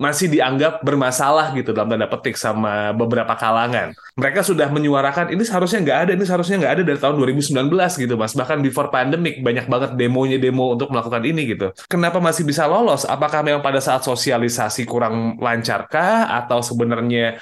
masih 0.00 0.32
dianggap 0.32 0.80
bermasalah 0.80 1.52
gitu 1.52 1.76
dalam 1.76 1.92
tanda 1.92 2.08
petik 2.08 2.40
sama 2.40 2.96
beberapa 2.96 3.36
kalangan. 3.36 3.92
Mereka 4.16 4.40
sudah 4.40 4.72
menyuarakan 4.72 5.28
ini 5.28 5.44
seharusnya 5.44 5.84
nggak 5.84 5.98
ada, 6.08 6.12
ini 6.16 6.24
seharusnya 6.24 6.56
nggak 6.56 6.72
ada 6.72 6.82
dari 6.88 6.96
tahun 6.96 7.20
2019 7.20 7.68
gitu 8.00 8.14
mas. 8.16 8.32
Bahkan 8.32 8.64
before 8.64 8.88
pandemic 8.88 9.44
banyak 9.44 9.68
banget 9.68 9.90
demonya 10.00 10.40
demo 10.40 10.72
untuk 10.72 10.88
melakukan 10.88 11.20
ini 11.20 11.52
gitu. 11.52 11.68
Kenapa 11.84 12.16
masih 12.16 12.48
bisa 12.48 12.64
lolos? 12.64 13.04
Apakah 13.04 13.44
memang 13.44 13.60
pada 13.60 13.84
saat 13.84 14.00
sosialisasi 14.00 14.88
kurang 14.88 15.36
lancarkah 15.36 16.32
atau 16.32 16.64
sebenarnya 16.64 17.36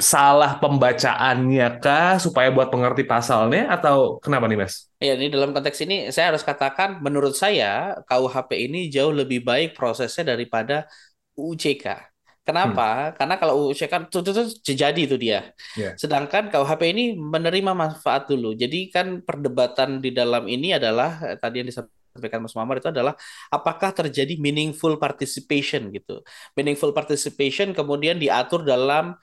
salah 0.00 0.56
pembacaannya 0.56 1.68
kah 1.82 2.16
supaya 2.16 2.48
buat 2.48 2.72
pengerti 2.72 3.04
pasalnya 3.04 3.68
atau 3.68 4.16
kenapa 4.16 4.48
nih 4.48 4.58
Mas? 4.64 4.88
Ya, 4.96 5.12
ini 5.12 5.28
dalam 5.28 5.52
konteks 5.52 5.78
ini 5.84 6.08
saya 6.08 6.32
harus 6.32 6.40
katakan 6.40 7.04
menurut 7.04 7.36
saya 7.36 8.00
KUHP 8.08 8.50
ini 8.70 8.88
jauh 8.88 9.12
lebih 9.12 9.44
baik 9.44 9.76
prosesnya 9.76 10.32
daripada 10.32 10.88
UCK. 11.36 12.14
Kenapa? 12.44 13.12
Hmm. 13.12 13.12
Karena 13.16 13.34
kalau 13.40 13.72
UCK 13.72 14.08
itu, 14.08 14.18
itu, 14.20 14.30
itu 14.32 14.44
jadi 14.76 15.00
itu 15.00 15.16
dia. 15.16 15.52
Yeah. 15.76 15.96
Sedangkan 15.96 16.48
KUHP 16.48 16.82
ini 16.92 17.04
menerima 17.16 17.72
manfaat 17.72 18.28
dulu. 18.28 18.52
Jadi 18.56 18.88
kan 18.88 19.20
perdebatan 19.24 20.00
di 20.00 20.12
dalam 20.12 20.44
ini 20.48 20.76
adalah 20.76 21.24
eh, 21.24 21.36
tadi 21.40 21.64
yang 21.64 21.68
disampaikan 21.68 22.44
Mas 22.44 22.52
Muhammad 22.52 22.84
itu 22.84 22.92
adalah 22.92 23.16
apakah 23.48 23.96
terjadi 23.96 24.36
meaningful 24.36 24.96
participation 25.00 25.88
gitu. 25.92 26.20
Meaningful 26.52 26.92
participation 26.92 27.72
kemudian 27.72 28.20
diatur 28.20 28.60
dalam 28.64 29.16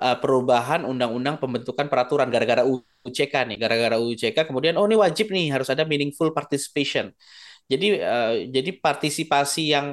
uh, 0.00 0.16
perubahan 0.18 0.82
undang-undang 0.88 1.36
pembentukan 1.36 1.86
peraturan 1.92 2.28
gara-gara 2.32 2.64
UCK 3.06 3.34
nih, 3.48 3.56
gara-gara 3.60 3.96
UCK 4.00 4.48
kemudian 4.48 4.74
oh 4.80 4.88
ini 4.88 4.96
wajib 4.96 5.30
nih 5.30 5.52
harus 5.54 5.68
ada 5.68 5.84
meaningful 5.84 6.32
participation. 6.32 7.12
Jadi 7.70 7.86
uh, 8.02 8.50
jadi 8.50 8.70
partisipasi 8.80 9.62
yang 9.76 9.86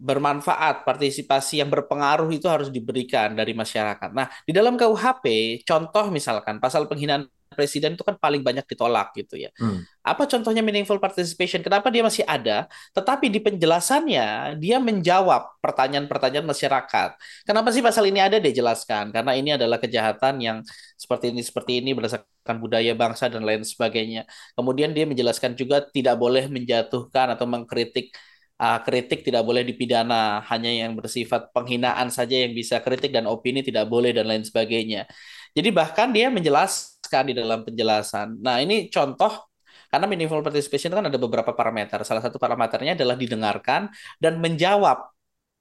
bermanfaat, 0.00 0.86
partisipasi 0.88 1.60
yang 1.60 1.68
berpengaruh 1.68 2.30
itu 2.32 2.46
harus 2.48 2.68
diberikan 2.72 3.36
dari 3.36 3.52
masyarakat. 3.52 4.10
Nah, 4.16 4.30
di 4.46 4.52
dalam 4.54 4.78
KUHP, 4.80 5.24
contoh 5.68 6.08
misalkan 6.08 6.56
pasal 6.62 6.88
penghinaan 6.88 7.28
presiden 7.50 7.98
itu 7.98 8.06
kan 8.06 8.14
paling 8.14 8.46
banyak 8.46 8.62
ditolak 8.62 9.10
gitu 9.18 9.34
ya. 9.34 9.50
Hmm. 9.58 9.82
Apa 10.06 10.24
contohnya 10.30 10.62
meaningful 10.62 11.02
participation? 11.02 11.60
Kenapa 11.60 11.90
dia 11.90 12.06
masih 12.06 12.22
ada? 12.22 12.70
Tetapi 12.94 13.26
di 13.26 13.42
penjelasannya 13.42 14.56
dia 14.62 14.78
menjawab 14.78 15.58
pertanyaan-pertanyaan 15.58 16.46
masyarakat. 16.46 17.10
Kenapa 17.42 17.68
sih 17.74 17.82
pasal 17.82 18.06
ini 18.06 18.22
ada? 18.22 18.38
Dia 18.38 18.54
jelaskan 18.54 19.10
karena 19.10 19.34
ini 19.34 19.50
adalah 19.58 19.82
kejahatan 19.82 20.38
yang 20.38 20.58
seperti 20.94 21.34
ini 21.34 21.42
seperti 21.42 21.82
ini 21.82 21.90
berdasarkan 21.90 22.56
budaya 22.62 22.94
bangsa 22.94 23.26
dan 23.26 23.42
lain 23.42 23.66
sebagainya. 23.66 24.30
Kemudian 24.54 24.94
dia 24.94 25.04
menjelaskan 25.04 25.58
juga 25.58 25.82
tidak 25.82 26.16
boleh 26.16 26.46
menjatuhkan 26.46 27.34
atau 27.34 27.50
mengkritik 27.50 28.14
uh, 28.60 28.78
kritik 28.84 29.24
tidak 29.24 29.42
boleh 29.42 29.64
dipidana, 29.64 30.44
hanya 30.46 30.68
yang 30.68 30.92
bersifat 30.92 31.48
penghinaan 31.56 32.12
saja 32.12 32.44
yang 32.44 32.52
bisa 32.52 32.78
kritik 32.84 33.10
dan 33.10 33.24
opini 33.24 33.64
tidak 33.64 33.88
boleh 33.88 34.12
dan 34.12 34.28
lain 34.28 34.44
sebagainya. 34.44 35.08
Jadi 35.56 35.68
bahkan 35.74 36.12
dia 36.12 36.28
menjelaskan 36.30 36.99
di 37.26 37.34
dalam 37.34 37.66
penjelasan. 37.66 38.38
Nah, 38.38 38.62
ini 38.62 38.86
contoh 38.88 39.50
Karena 39.90 40.06
meaningful 40.06 40.38
participation 40.46 40.94
kan 40.94 41.02
ada 41.10 41.18
beberapa 41.18 41.50
parameter. 41.50 41.98
Salah 42.06 42.22
satu 42.22 42.38
parameternya 42.38 42.94
adalah 42.94 43.18
didengarkan 43.18 43.90
dan 44.22 44.38
menjawab. 44.38 45.10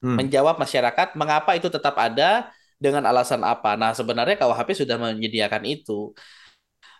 Hmm. 0.06 0.22
Menjawab 0.22 0.62
masyarakat 0.62 1.18
mengapa 1.18 1.58
itu 1.58 1.66
tetap 1.66 1.98
ada 1.98 2.54
dengan 2.78 3.10
alasan 3.10 3.42
apa. 3.42 3.74
Nah, 3.74 3.92
sebenarnya 3.98 4.38
KUHP 4.38 4.86
sudah 4.86 5.02
menyediakan 5.02 5.66
itu. 5.66 6.14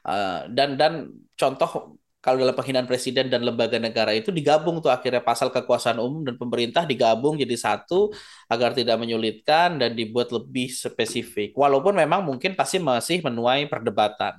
Uh, 0.02 0.50
dan 0.50 0.74
dan 0.74 1.14
contoh 1.38 2.02
kalau 2.20 2.44
dalam 2.44 2.52
penghinaan 2.52 2.84
presiden 2.84 3.32
dan 3.32 3.48
lembaga 3.48 3.80
negara 3.80 4.12
itu 4.12 4.28
digabung 4.28 4.84
tuh 4.84 4.92
akhirnya 4.92 5.24
pasal 5.24 5.48
kekuasaan 5.56 6.04
umum 6.04 6.28
dan 6.28 6.36
pemerintah 6.36 6.84
digabung 6.84 7.40
jadi 7.40 7.56
satu 7.56 8.12
agar 8.52 8.76
tidak 8.76 9.00
menyulitkan 9.00 9.80
dan 9.80 9.96
dibuat 9.96 10.36
lebih 10.36 10.68
spesifik. 10.68 11.56
Walaupun 11.56 11.96
memang 11.96 12.28
mungkin 12.28 12.60
pasti 12.60 12.76
masih 12.76 13.24
menuai 13.24 13.72
perdebatan. 13.72 14.36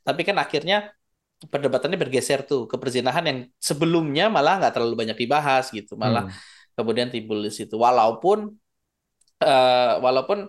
Tapi 0.00 0.20
kan 0.24 0.40
akhirnya 0.40 0.88
perdebatannya 1.52 2.00
bergeser 2.00 2.48
tuh 2.48 2.64
ke 2.64 2.80
perzinahan 2.80 3.24
yang 3.28 3.38
sebelumnya 3.60 4.32
malah 4.32 4.56
nggak 4.64 4.72
terlalu 4.72 4.94
banyak 4.96 5.18
dibahas 5.20 5.68
gitu, 5.68 6.00
malah 6.00 6.32
hmm. 6.32 6.74
kemudian 6.80 7.12
timbul 7.12 7.44
di 7.44 7.52
situ. 7.52 7.76
Walaupun 7.76 8.56
uh, 9.44 9.94
walaupun 10.00 10.48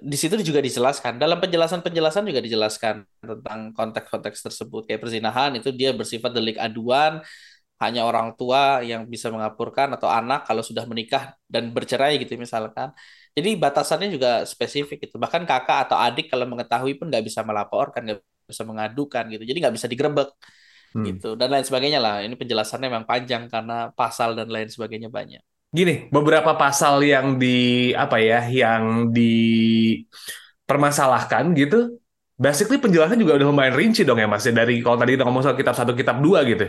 di 0.00 0.16
situ 0.16 0.40
juga 0.40 0.64
dijelaskan. 0.64 1.20
Dalam 1.20 1.36
penjelasan-penjelasan 1.42 2.24
juga 2.24 2.40
dijelaskan 2.40 3.04
tentang 3.20 3.60
konteks-konteks 3.76 4.38
tersebut. 4.40 4.88
Kayak 4.88 5.00
perzinahan 5.04 5.52
itu 5.58 5.68
dia 5.74 5.92
bersifat 5.92 6.32
delik 6.32 6.56
aduan 6.56 7.20
hanya 7.82 8.06
orang 8.06 8.32
tua 8.38 8.80
yang 8.86 9.04
bisa 9.10 9.28
mengapurkan 9.28 9.90
atau 9.98 10.06
anak 10.06 10.46
kalau 10.46 10.62
sudah 10.62 10.86
menikah 10.86 11.34
dan 11.50 11.74
bercerai 11.74 12.16
gitu 12.22 12.38
misalkan. 12.40 12.94
Jadi 13.36 13.58
batasannya 13.58 14.08
juga 14.12 14.44
spesifik 14.48 15.08
itu 15.10 15.16
bahkan 15.20 15.42
kakak 15.44 15.88
atau 15.88 15.96
adik 15.98 16.30
kalau 16.32 16.46
mengetahui 16.48 16.96
pun 17.00 17.10
nggak 17.10 17.24
bisa 17.26 17.40
melaporkan 17.42 18.00
nggak 18.06 18.20
bisa 18.48 18.62
mengadukan 18.64 19.24
gitu. 19.34 19.44
Jadi 19.44 19.58
nggak 19.60 19.74
bisa 19.76 19.86
digrebek 19.90 20.28
hmm. 20.96 21.04
gitu. 21.10 21.28
Dan 21.36 21.52
lain 21.52 21.66
sebagainya 21.66 22.00
lah. 22.00 22.24
Ini 22.24 22.34
penjelasannya 22.38 22.88
memang 22.88 23.04
panjang 23.08 23.50
karena 23.52 23.90
pasal 23.92 24.38
dan 24.38 24.48
lain 24.48 24.70
sebagainya 24.72 25.10
banyak 25.12 25.42
gini, 25.72 26.12
beberapa 26.12 26.52
pasal 26.54 27.02
yang 27.02 27.40
di 27.40 27.90
apa 27.96 28.20
ya, 28.20 28.44
yang 28.44 29.08
dipermasalahkan 29.08 31.56
gitu, 31.56 31.96
basically 32.36 32.76
penjelasan 32.76 33.16
juga 33.16 33.40
udah 33.40 33.48
lumayan 33.48 33.72
rinci 33.72 34.04
dong 34.04 34.20
ya 34.20 34.28
Mas 34.28 34.44
ya 34.44 34.52
dari 34.52 34.84
kalau 34.84 35.00
tadi 35.00 35.16
kita 35.16 35.24
ngomong 35.24 35.42
soal 35.42 35.56
kitab 35.56 35.72
satu 35.72 35.96
kitab 35.96 36.20
dua 36.20 36.44
gitu. 36.44 36.68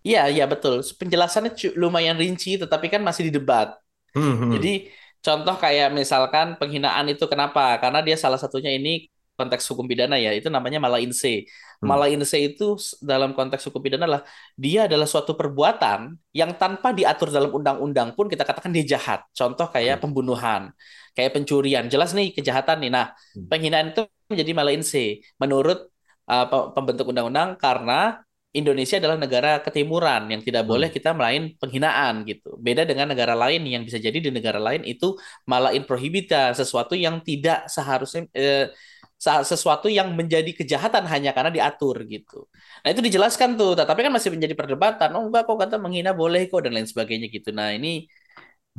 Iya, 0.00 0.32
iya 0.32 0.48
betul. 0.48 0.80
Penjelasannya 0.80 1.52
lumayan 1.76 2.16
rinci 2.16 2.56
tetapi 2.56 2.88
kan 2.88 3.04
masih 3.04 3.28
didebat. 3.28 3.76
Hmm, 4.14 4.38
hmm. 4.40 4.52
Jadi 4.56 4.88
contoh 5.20 5.52
kayak 5.58 5.90
misalkan 5.92 6.56
penghinaan 6.56 7.04
itu 7.12 7.28
kenapa? 7.28 7.76
Karena 7.82 8.00
dia 8.00 8.16
salah 8.16 8.38
satunya 8.40 8.72
ini 8.72 9.12
konteks 9.38 9.62
hukum 9.70 9.86
pidana 9.86 10.18
ya 10.18 10.34
itu 10.34 10.50
namanya 10.50 10.82
mala 10.82 10.98
inse. 10.98 11.46
Hmm. 11.78 11.94
Mala 11.94 12.10
inse 12.10 12.34
itu 12.34 12.74
dalam 12.98 13.30
konteks 13.38 13.62
hukum 13.70 13.78
pidana 13.78 14.10
adalah 14.10 14.22
dia 14.58 14.90
adalah 14.90 15.06
suatu 15.06 15.38
perbuatan 15.38 16.18
yang 16.34 16.58
tanpa 16.58 16.90
diatur 16.90 17.30
dalam 17.30 17.54
undang-undang 17.54 18.18
pun 18.18 18.26
kita 18.26 18.42
katakan 18.42 18.74
dia 18.74 18.98
jahat. 18.98 19.22
Contoh 19.30 19.70
kayak 19.70 19.96
hmm. 19.98 20.02
pembunuhan, 20.02 20.74
kayak 21.14 21.30
pencurian. 21.38 21.86
Jelas 21.86 22.10
nih 22.18 22.34
kejahatan 22.34 22.82
nih. 22.82 22.90
Nah, 22.90 23.14
hmm. 23.14 23.46
penghinaan 23.46 23.94
itu 23.94 24.02
menjadi 24.26 24.50
mala 24.58 24.74
inse 24.74 25.22
menurut 25.38 25.86
uh, 26.26 26.74
pembentuk 26.74 27.06
undang-undang 27.14 27.54
karena 27.54 28.26
Indonesia 28.48 28.96
adalah 28.96 29.20
negara 29.20 29.60
ketimuran 29.60 30.32
yang 30.32 30.40
tidak 30.40 30.64
boleh 30.64 30.88
kita 30.88 31.12
melain 31.12 31.52
penghinaan 31.60 32.24
gitu. 32.24 32.56
Beda 32.56 32.88
dengan 32.88 33.12
negara 33.12 33.36
lain 33.36 33.60
yang 33.68 33.84
bisa 33.84 34.00
jadi 34.00 34.16
di 34.16 34.32
negara 34.32 34.56
lain 34.56 34.88
itu 34.88 35.20
malah 35.44 35.76
in 35.76 35.84
prohibita, 35.84 36.56
sesuatu 36.56 36.96
yang 36.96 37.20
tidak 37.20 37.68
seharusnya 37.68 38.24
eh, 38.32 38.72
sesuatu 39.18 39.90
yang 39.90 40.14
menjadi 40.14 40.54
kejahatan 40.54 41.02
hanya 41.10 41.34
karena 41.34 41.50
diatur 41.50 42.06
gitu. 42.06 42.46
Nah 42.86 42.88
itu 42.94 43.02
dijelaskan 43.02 43.58
tuh, 43.58 43.74
tapi 43.74 44.06
kan 44.06 44.14
masih 44.14 44.30
menjadi 44.30 44.54
perdebatan. 44.54 45.10
Oh 45.18 45.26
enggak 45.26 45.50
kok 45.50 45.58
kata 45.58 45.76
menghina 45.76 46.14
boleh 46.14 46.46
kok 46.46 46.62
dan 46.62 46.78
lain 46.78 46.86
sebagainya 46.86 47.26
gitu. 47.26 47.50
Nah 47.50 47.74
ini 47.74 48.06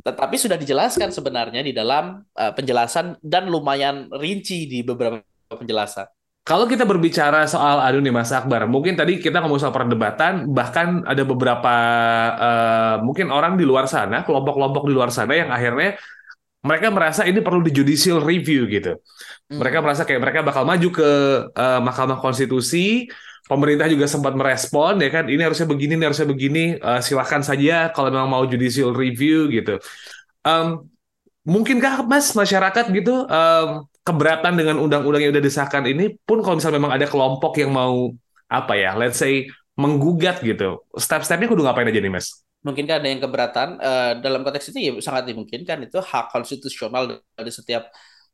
tetapi 0.00 0.40
sudah 0.40 0.56
dijelaskan 0.56 1.12
sebenarnya 1.12 1.60
di 1.60 1.76
dalam 1.76 2.24
uh, 2.24 2.52
penjelasan 2.56 3.20
dan 3.20 3.52
lumayan 3.52 4.08
rinci 4.08 4.64
di 4.64 4.80
beberapa 4.80 5.20
penjelasan. 5.52 6.08
Kalau 6.40 6.64
kita 6.64 6.88
berbicara 6.88 7.44
soal 7.44 7.84
aduh 7.84 8.00
nih 8.00 8.10
Mas 8.10 8.32
Akbar, 8.32 8.64
mungkin 8.64 8.96
tadi 8.96 9.20
kita 9.20 9.44
ngomong 9.44 9.60
soal 9.60 9.76
perdebatan, 9.76 10.48
bahkan 10.50 11.04
ada 11.04 11.20
beberapa 11.22 11.74
uh, 12.32 12.96
mungkin 13.04 13.28
orang 13.28 13.60
di 13.60 13.68
luar 13.68 13.84
sana, 13.86 14.24
kelompok-kelompok 14.24 14.88
di 14.88 14.92
luar 14.96 15.12
sana 15.12 15.36
yang 15.36 15.52
akhirnya 15.52 16.00
mereka 16.60 16.92
merasa 16.92 17.24
ini 17.24 17.40
perlu 17.40 17.64
di 17.64 17.72
judicial 17.72 18.20
review 18.20 18.68
gitu. 18.68 19.00
Mereka 19.48 19.80
hmm. 19.80 19.84
merasa 19.84 20.02
kayak 20.04 20.20
mereka 20.20 20.38
bakal 20.44 20.68
maju 20.68 20.88
ke 20.92 21.10
uh, 21.56 21.80
Mahkamah 21.80 22.20
Konstitusi, 22.20 23.08
pemerintah 23.48 23.88
juga 23.88 24.04
sempat 24.04 24.36
merespon 24.36 25.00
ya 25.00 25.08
kan, 25.08 25.24
ini 25.26 25.40
harusnya 25.40 25.64
begini, 25.64 25.96
ini 25.96 26.04
harusnya 26.04 26.28
begini, 26.28 26.64
uh, 26.78 27.00
silahkan 27.00 27.40
saja 27.40 27.88
kalau 27.96 28.12
memang 28.12 28.28
mau 28.28 28.44
judicial 28.44 28.92
review 28.92 29.48
gitu. 29.48 29.80
Um, 30.44 30.84
mungkinkah 31.48 32.04
Mas 32.04 32.36
masyarakat 32.36 32.92
gitu 32.92 33.24
um, 33.24 33.68
keberatan 34.04 34.52
dengan 34.52 34.76
undang-undang 34.84 35.24
yang 35.24 35.32
udah 35.32 35.44
disahkan 35.44 35.88
ini 35.88 36.16
pun 36.28 36.44
kalau 36.44 36.60
misalnya 36.60 36.76
memang 36.76 36.92
ada 36.92 37.08
kelompok 37.08 37.56
yang 37.56 37.72
mau 37.72 38.12
apa 38.52 38.76
ya, 38.76 38.92
let's 39.00 39.16
say 39.16 39.48
menggugat 39.80 40.44
gitu, 40.44 40.84
step-stepnya 40.92 41.48
kudu 41.48 41.64
ngapain 41.64 41.88
aja 41.88 42.04
nih 42.04 42.12
Mas? 42.12 42.44
Mungkin 42.66 42.84
ada 42.88 43.06
yang 43.08 43.22
keberatan? 43.24 43.68
Uh, 43.80 44.12
dalam 44.24 44.40
konteks 44.44 44.70
itu 44.72 44.78
ya 44.80 44.92
sangat 45.00 45.24
dimungkinkan 45.30 45.78
itu 45.86 45.98
hak 46.00 46.32
konstitusional 46.34 47.02
dari 47.36 47.52
setiap 47.52 47.88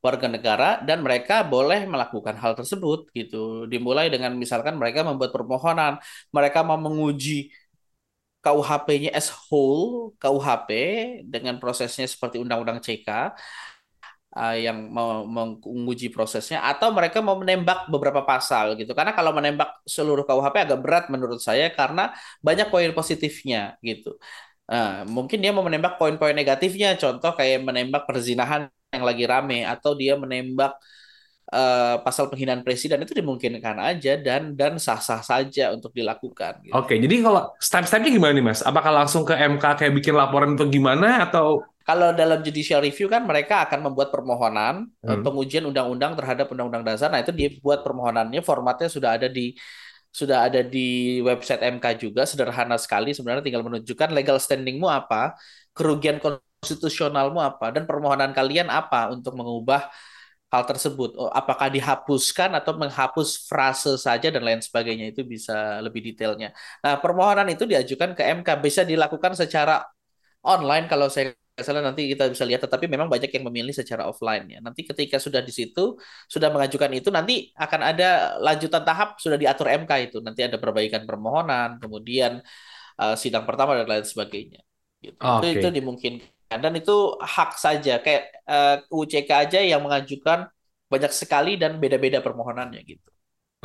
warga 0.04 0.26
negara 0.30 0.68
dan 0.86 1.02
mereka 1.02 1.42
boleh 1.42 1.88
melakukan 1.88 2.34
hal 2.38 2.52
tersebut 2.58 3.10
gitu. 3.16 3.66
Dimulai 3.66 4.06
dengan 4.12 4.32
misalkan 4.38 4.74
mereka 4.80 5.02
membuat 5.02 5.30
permohonan 5.34 5.98
mereka 6.30 6.62
mau 6.62 6.78
menguji 6.78 7.50
KUHP-nya 8.46 9.10
as 9.10 9.26
whole 9.50 10.14
KUHP 10.22 10.70
dengan 11.26 11.58
prosesnya 11.58 12.06
seperti 12.06 12.38
Undang-Undang 12.38 12.78
CK 12.78 13.08
uh, 14.36 14.56
yang 14.56 14.92
mau 14.92 15.24
menguji 15.24 16.12
prosesnya 16.12 16.60
atau 16.60 16.92
mereka 16.92 17.24
mau 17.24 17.40
menembak 17.40 17.88
beberapa 17.88 18.20
pasal 18.22 18.76
gitu 18.76 18.92
karena 18.92 19.16
kalau 19.16 19.32
menembak 19.32 19.80
seluruh 19.88 20.28
KUHP 20.28 20.56
agak 20.68 20.80
berat 20.84 21.04
menurut 21.08 21.40
saya 21.40 21.72
karena 21.72 22.12
banyak 22.44 22.68
poin 22.68 22.92
positifnya 22.92 23.80
gitu 23.80 24.20
uh, 24.68 25.08
mungkin 25.08 25.40
dia 25.40 25.50
mau 25.56 25.64
menembak 25.64 25.96
poin-poin 25.96 26.36
negatifnya 26.36 27.00
contoh 27.00 27.32
kayak 27.32 27.64
menembak 27.64 28.04
perzinahan 28.04 28.68
yang 28.92 29.04
lagi 29.08 29.24
rame 29.24 29.64
atau 29.64 29.96
dia 29.96 30.14
menembak 30.14 30.76
uh, 31.52 31.96
pasal 32.02 32.30
penghinaan 32.30 32.62
presiden 32.62 33.02
itu 33.02 33.14
dimungkinkan 33.14 33.76
aja 33.82 34.18
dan 34.18 34.54
dan 34.54 34.78
sah-sah 34.78 35.22
saja 35.22 35.74
untuk 35.74 35.90
dilakukan. 35.94 36.62
Gitu. 36.64 36.74
Oke, 36.74 36.98
jadi 36.98 37.14
kalau 37.22 37.52
step-stepnya 37.58 38.10
gimana 38.14 38.32
nih 38.34 38.44
mas? 38.46 38.60
Apakah 38.62 39.04
langsung 39.04 39.26
ke 39.26 39.34
MK 39.34 39.64
kayak 39.78 39.92
bikin 39.94 40.14
laporan 40.16 40.54
itu 40.54 40.64
gimana 40.70 41.26
atau 41.26 41.66
kalau 41.86 42.10
dalam 42.10 42.42
judicial 42.42 42.82
review 42.82 43.06
kan 43.06 43.22
mereka 43.22 43.62
akan 43.62 43.86
membuat 43.86 44.10
permohonan 44.10 44.90
eh, 45.06 45.14
hmm. 45.14 45.22
pengujian 45.22 45.64
undang-undang 45.70 46.18
terhadap 46.18 46.50
undang-undang 46.50 46.82
dasar. 46.82 47.14
Nah, 47.14 47.22
itu 47.22 47.30
dibuat 47.30 47.86
permohonannya 47.86 48.42
formatnya 48.42 48.90
sudah 48.90 49.14
ada 49.14 49.30
di 49.30 49.54
sudah 50.10 50.50
ada 50.50 50.64
di 50.66 51.20
website 51.22 51.62
MK 51.62 52.02
juga 52.02 52.26
sederhana 52.26 52.74
sekali 52.80 53.12
sebenarnya 53.12 53.44
tinggal 53.44 53.62
menunjukkan 53.62 54.10
legal 54.10 54.40
standingmu 54.42 54.90
apa, 54.90 55.38
kerugian 55.76 56.18
konstitusionalmu 56.18 57.38
apa 57.38 57.70
dan 57.70 57.86
permohonan 57.86 58.34
kalian 58.34 58.66
apa 58.66 59.14
untuk 59.14 59.38
mengubah 59.38 59.86
hal 60.50 60.64
tersebut. 60.66 61.14
Oh, 61.20 61.30
apakah 61.30 61.70
dihapuskan 61.70 62.50
atau 62.58 62.74
menghapus 62.74 63.46
frase 63.46 63.94
saja 64.00 64.26
dan 64.34 64.42
lain 64.42 64.58
sebagainya 64.58 65.14
itu 65.14 65.22
bisa 65.22 65.78
lebih 65.84 66.02
detailnya. 66.02 66.50
Nah, 66.82 66.98
permohonan 66.98 67.46
itu 67.52 67.62
diajukan 67.62 68.16
ke 68.18 68.22
MK 68.42 68.48
bisa 68.58 68.82
dilakukan 68.82 69.38
secara 69.38 69.86
online 70.42 70.90
kalau 70.90 71.06
saya 71.12 71.34
salah 71.56 71.80
nanti 71.80 72.12
kita 72.12 72.28
bisa 72.28 72.44
lihat 72.44 72.68
tetapi 72.68 72.84
memang 72.84 73.08
banyak 73.08 73.32
yang 73.32 73.48
memilih 73.48 73.72
secara 73.72 74.04
offline 74.04 74.44
ya 74.44 74.58
nanti 74.60 74.84
ketika 74.84 75.16
sudah 75.16 75.40
di 75.40 75.48
situ 75.48 75.96
sudah 76.28 76.52
mengajukan 76.52 76.92
itu 76.92 77.08
nanti 77.08 77.48
akan 77.56 77.80
ada 77.80 78.36
lanjutan 78.44 78.84
tahap 78.84 79.16
sudah 79.16 79.40
diatur 79.40 79.72
MK 79.72 79.92
itu 80.12 80.18
nanti 80.20 80.44
ada 80.44 80.60
perbaikan 80.60 81.08
permohonan 81.08 81.80
kemudian 81.80 82.44
uh, 83.00 83.16
sidang 83.16 83.48
pertama 83.48 83.72
dan 83.72 83.88
lain 83.88 84.04
sebagainya 84.04 84.60
gitu. 85.00 85.16
okay. 85.16 85.56
itu 85.56 85.64
itu 85.64 85.68
dimungkinkan 85.80 86.58
dan 86.60 86.72
itu 86.76 87.16
hak 87.24 87.56
saja 87.56 88.04
kayak 88.04 88.36
uh, 88.44 88.76
eh, 88.84 88.92
UCK 88.92 89.30
aja 89.48 89.60
yang 89.64 89.80
mengajukan 89.80 90.52
banyak 90.92 91.12
sekali 91.16 91.56
dan 91.56 91.80
beda-beda 91.80 92.20
permohonannya 92.20 92.84
gitu 92.84 93.08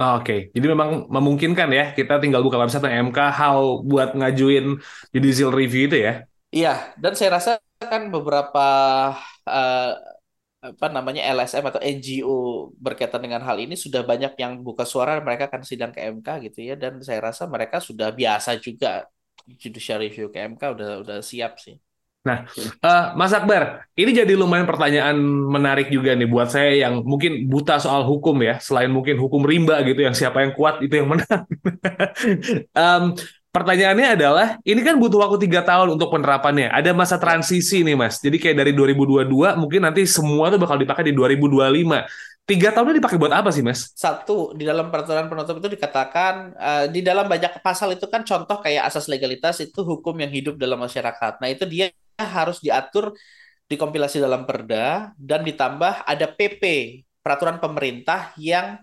Oke, 0.02 0.24
okay. 0.24 0.40
jadi 0.56 0.72
memang 0.72 1.12
memungkinkan 1.12 1.68
ya 1.70 1.86
kita 1.94 2.18
tinggal 2.18 2.42
buka 2.42 2.58
website 2.58 2.90
MK 3.12 3.20
how 3.36 3.84
buat 3.84 4.16
ngajuin 4.16 4.80
judicial 5.12 5.52
review 5.54 5.92
itu 5.92 5.98
ya. 6.00 6.26
Iya, 6.50 6.96
dan 6.98 7.14
saya 7.14 7.38
rasa 7.38 7.52
kan 7.82 8.14
beberapa 8.14 8.66
uh, 9.50 9.94
apa 10.62 10.88
namanya 10.94 11.26
LSM 11.34 11.66
atau 11.74 11.82
NGO 11.82 12.70
berkaitan 12.78 13.18
dengan 13.26 13.42
hal 13.42 13.58
ini 13.58 13.74
sudah 13.74 14.06
banyak 14.06 14.38
yang 14.38 14.62
buka 14.62 14.86
suara 14.86 15.18
mereka 15.18 15.50
akan 15.50 15.66
sidang 15.66 15.90
ke 15.90 16.06
MK 16.06 16.28
gitu 16.46 16.60
ya 16.62 16.78
dan 16.78 17.02
saya 17.02 17.18
rasa 17.18 17.50
mereka 17.50 17.82
sudah 17.82 18.14
biasa 18.14 18.62
juga 18.62 19.10
judicial 19.58 19.98
review 20.06 20.30
ke 20.30 20.38
MK 20.54 20.62
udah 20.62 20.90
udah 21.02 21.18
siap 21.26 21.58
sih. 21.58 21.82
Nah, 22.22 22.46
uh, 22.86 23.18
Mas 23.18 23.34
Akbar, 23.34 23.90
ini 23.98 24.14
jadi 24.14 24.38
lumayan 24.38 24.70
pertanyaan 24.70 25.18
menarik 25.26 25.90
juga 25.90 26.14
nih 26.14 26.30
buat 26.30 26.54
saya 26.54 26.78
yang 26.86 27.02
mungkin 27.02 27.50
buta 27.50 27.82
soal 27.82 28.06
hukum 28.06 28.38
ya, 28.46 28.62
selain 28.62 28.94
mungkin 28.94 29.18
hukum 29.18 29.42
rimba 29.42 29.82
gitu, 29.82 30.06
yang 30.06 30.14
siapa 30.14 30.46
yang 30.46 30.54
kuat 30.54 30.86
itu 30.86 31.02
yang 31.02 31.10
menang. 31.10 31.42
um, 32.78 33.18
pertanyaannya 33.52 34.08
adalah, 34.16 34.48
ini 34.64 34.82
kan 34.82 34.96
butuh 34.96 35.28
waktu 35.28 35.46
tiga 35.46 35.62
tahun 35.62 36.00
untuk 36.00 36.10
penerapannya. 36.10 36.72
Ada 36.72 36.96
masa 36.96 37.20
transisi 37.20 37.84
nih, 37.84 38.00
Mas. 38.00 38.24
Jadi 38.24 38.40
kayak 38.40 38.64
dari 38.64 38.72
2022, 38.72 39.60
mungkin 39.60 39.84
nanti 39.84 40.08
semua 40.08 40.48
tuh 40.48 40.58
bakal 40.58 40.80
dipakai 40.80 41.12
di 41.12 41.14
2025. 41.14 42.08
Tiga 42.42 42.74
tahunnya 42.74 42.98
dipakai 42.98 43.18
buat 43.22 43.32
apa 43.36 43.54
sih, 43.54 43.62
Mas? 43.62 43.94
Satu, 43.94 44.56
di 44.58 44.66
dalam 44.66 44.90
peraturan 44.90 45.30
penutup 45.30 45.62
itu 45.62 45.78
dikatakan, 45.78 46.34
uh, 46.58 46.86
di 46.90 47.06
dalam 47.06 47.30
banyak 47.30 47.62
pasal 47.62 47.94
itu 47.94 48.10
kan 48.10 48.26
contoh 48.26 48.58
kayak 48.64 48.90
asas 48.90 49.06
legalitas 49.06 49.62
itu 49.62 49.86
hukum 49.86 50.18
yang 50.18 50.32
hidup 50.34 50.58
dalam 50.58 50.82
masyarakat. 50.82 51.38
Nah, 51.38 51.48
itu 51.52 51.68
dia 51.70 51.94
harus 52.18 52.60
diatur 52.64 53.14
dikompilasi 53.70 54.20
dalam 54.20 54.44
perda 54.44 55.16
dan 55.16 55.48
ditambah 55.48 56.04
ada 56.04 56.28
PP 56.28 56.64
peraturan 57.24 57.62
pemerintah 57.62 58.36
yang 58.36 58.82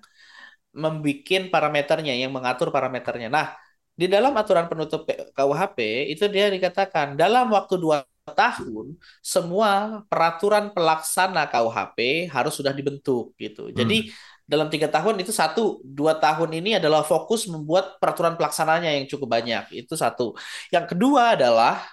membuat 0.72 1.50
parameternya 1.50 2.14
yang 2.14 2.30
mengatur 2.30 2.70
parameternya. 2.70 3.28
Nah, 3.28 3.52
di 3.98 4.06
dalam 4.06 4.30
aturan 4.38 4.70
penutup 4.70 5.02
KUHP 5.34 6.06
itu 6.14 6.30
dia 6.30 6.46
dikatakan 6.46 7.18
dalam 7.18 7.50
waktu 7.50 7.74
dua 7.74 8.06
tahun 8.30 8.94
semua 9.18 10.04
peraturan 10.06 10.70
pelaksana 10.70 11.50
KUHP 11.50 12.30
harus 12.30 12.54
sudah 12.54 12.70
dibentuk 12.70 13.34
gitu. 13.34 13.68
Hmm. 13.68 13.74
Jadi 13.74 14.14
dalam 14.48 14.70
tiga 14.72 14.88
tahun 14.88 15.20
itu 15.20 15.34
satu 15.34 15.82
dua 15.84 16.16
tahun 16.16 16.62
ini 16.62 16.78
adalah 16.80 17.04
fokus 17.04 17.44
membuat 17.50 18.00
peraturan 18.00 18.38
pelaksananya 18.38 18.96
yang 18.96 19.04
cukup 19.10 19.28
banyak 19.34 19.64
itu 19.74 19.92
satu. 19.98 20.38
Yang 20.70 20.94
kedua 20.94 21.34
adalah 21.36 21.84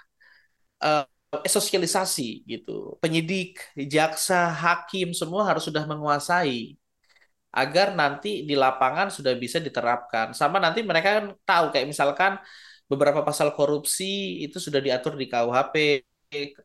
uh, 0.79 1.03
sosialisasi 1.43 2.47
gitu. 2.47 2.95
Penyidik, 3.03 3.59
jaksa, 3.75 4.53
hakim 4.53 5.12
semua 5.12 5.43
harus 5.43 5.67
sudah 5.67 5.83
menguasai 5.83 6.79
agar 7.59 7.88
nanti 8.00 8.29
di 8.50 8.53
lapangan 8.63 9.07
sudah 9.15 9.33
bisa 9.43 9.57
diterapkan. 9.65 10.27
Sama 10.39 10.57
nanti 10.63 10.79
mereka 10.89 11.09
kan 11.17 11.25
tahu 11.50 11.65
kayak 11.74 11.88
misalkan 11.91 12.33
beberapa 12.91 13.21
pasal 13.27 13.47
korupsi 13.57 14.05
itu 14.45 14.57
sudah 14.65 14.79
diatur 14.85 15.13
di 15.21 15.25
KUHP, 15.31 15.75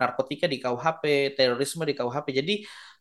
narkotika 0.01 0.47
di 0.53 0.59
KUHP, 0.63 1.05
terorisme 1.37 1.83
di 1.89 1.95
KUHP. 1.99 2.29
Jadi 2.41 2.55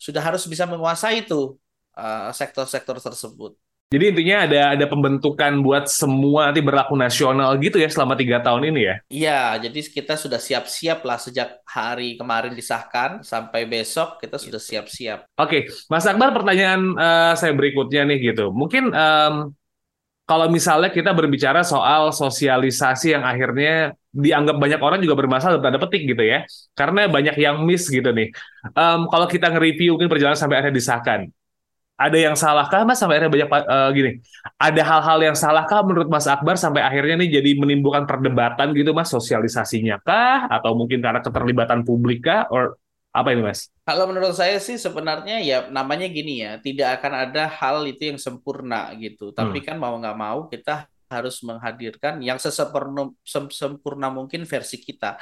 sudah 0.06 0.22
harus 0.28 0.44
bisa 0.52 0.64
menguasai 0.70 1.26
itu 1.26 1.58
uh, 1.98 2.30
sektor-sektor 2.40 2.98
tersebut. 3.02 3.52
Jadi 3.90 4.06
intinya 4.14 4.46
ada 4.46 4.62
ada 4.78 4.86
pembentukan 4.86 5.66
buat 5.66 5.90
semua 5.90 6.54
nanti 6.54 6.62
berlaku 6.62 6.94
nasional 6.94 7.58
gitu 7.58 7.82
ya 7.82 7.90
selama 7.90 8.14
tiga 8.14 8.38
tahun 8.38 8.70
ini 8.70 8.82
ya? 8.86 8.96
Iya, 9.10 9.42
jadi 9.66 9.80
kita 9.82 10.14
sudah 10.14 10.38
siap-siap 10.38 11.02
lah 11.02 11.18
sejak 11.18 11.66
hari 11.66 12.14
kemarin 12.14 12.54
disahkan 12.54 13.26
sampai 13.26 13.66
besok 13.66 14.22
kita 14.22 14.38
sudah 14.38 14.62
siap-siap. 14.62 15.26
Oke, 15.42 15.74
Mas 15.90 16.06
Akbar 16.06 16.38
pertanyaan 16.38 16.94
uh, 16.94 17.34
saya 17.34 17.50
berikutnya 17.58 18.06
nih 18.06 18.30
gitu. 18.30 18.54
Mungkin 18.54 18.94
um, 18.94 19.58
kalau 20.30 20.46
misalnya 20.54 20.94
kita 20.94 21.10
berbicara 21.10 21.66
soal 21.66 22.14
sosialisasi 22.14 23.18
yang 23.18 23.26
akhirnya 23.26 23.98
dianggap 24.14 24.62
banyak 24.62 24.78
orang 24.78 25.02
juga 25.02 25.18
bermasalah 25.18 25.58
tanda 25.58 25.82
petik 25.82 26.06
gitu 26.14 26.22
ya, 26.22 26.46
karena 26.78 27.10
banyak 27.10 27.34
yang 27.42 27.66
miss 27.66 27.90
gitu 27.90 28.14
nih. 28.14 28.30
Um, 28.78 29.10
kalau 29.10 29.26
kita 29.26 29.50
nge-review 29.50 29.98
mungkin 29.98 30.14
perjalanan 30.14 30.38
sampai 30.38 30.62
akhirnya 30.62 30.78
disahkan, 30.78 31.34
ada 32.00 32.16
yang 32.16 32.36
salahkah 32.40 32.88
mas? 32.88 32.96
Sampai 32.96 33.20
akhirnya 33.20 33.32
banyak 33.36 33.50
uh, 33.52 33.90
gini. 33.92 34.12
Ada 34.56 34.82
hal-hal 34.88 35.20
yang 35.20 35.36
salahkah 35.36 35.84
menurut 35.84 36.08
mas 36.08 36.32
Akbar 36.32 36.56
sampai 36.56 36.80
akhirnya 36.80 37.20
nih 37.20 37.44
jadi 37.44 37.60
menimbulkan 37.60 38.08
perdebatan 38.08 38.72
gitu 38.72 38.96
mas? 38.96 39.12
Sosialisasinya 39.12 40.00
kah? 40.00 40.48
Atau 40.48 40.80
mungkin 40.80 41.04
karena 41.04 41.20
keterlibatan 41.20 41.84
publik 41.84 42.24
kah? 42.24 42.48
Or 42.48 42.80
apa 43.12 43.36
ini 43.36 43.44
mas? 43.44 43.68
Kalau 43.84 44.08
menurut 44.08 44.32
saya 44.32 44.64
sih 44.64 44.80
sebenarnya 44.80 45.44
ya 45.44 45.68
namanya 45.68 46.08
gini 46.08 46.40
ya 46.40 46.56
tidak 46.64 47.04
akan 47.04 47.28
ada 47.28 47.52
hal 47.52 47.84
itu 47.84 48.16
yang 48.16 48.20
sempurna 48.22 48.96
gitu. 48.96 49.36
Tapi 49.36 49.60
hmm. 49.60 49.66
kan 49.68 49.76
mau 49.76 50.00
nggak 50.00 50.18
mau 50.18 50.48
kita 50.48 50.88
harus 51.10 51.42
menghadirkan 51.42 52.22
yang 52.22 52.38
sesempurna 52.38 53.10
sempurna 53.52 54.08
mungkin 54.14 54.46
versi 54.46 54.78
kita. 54.78 55.18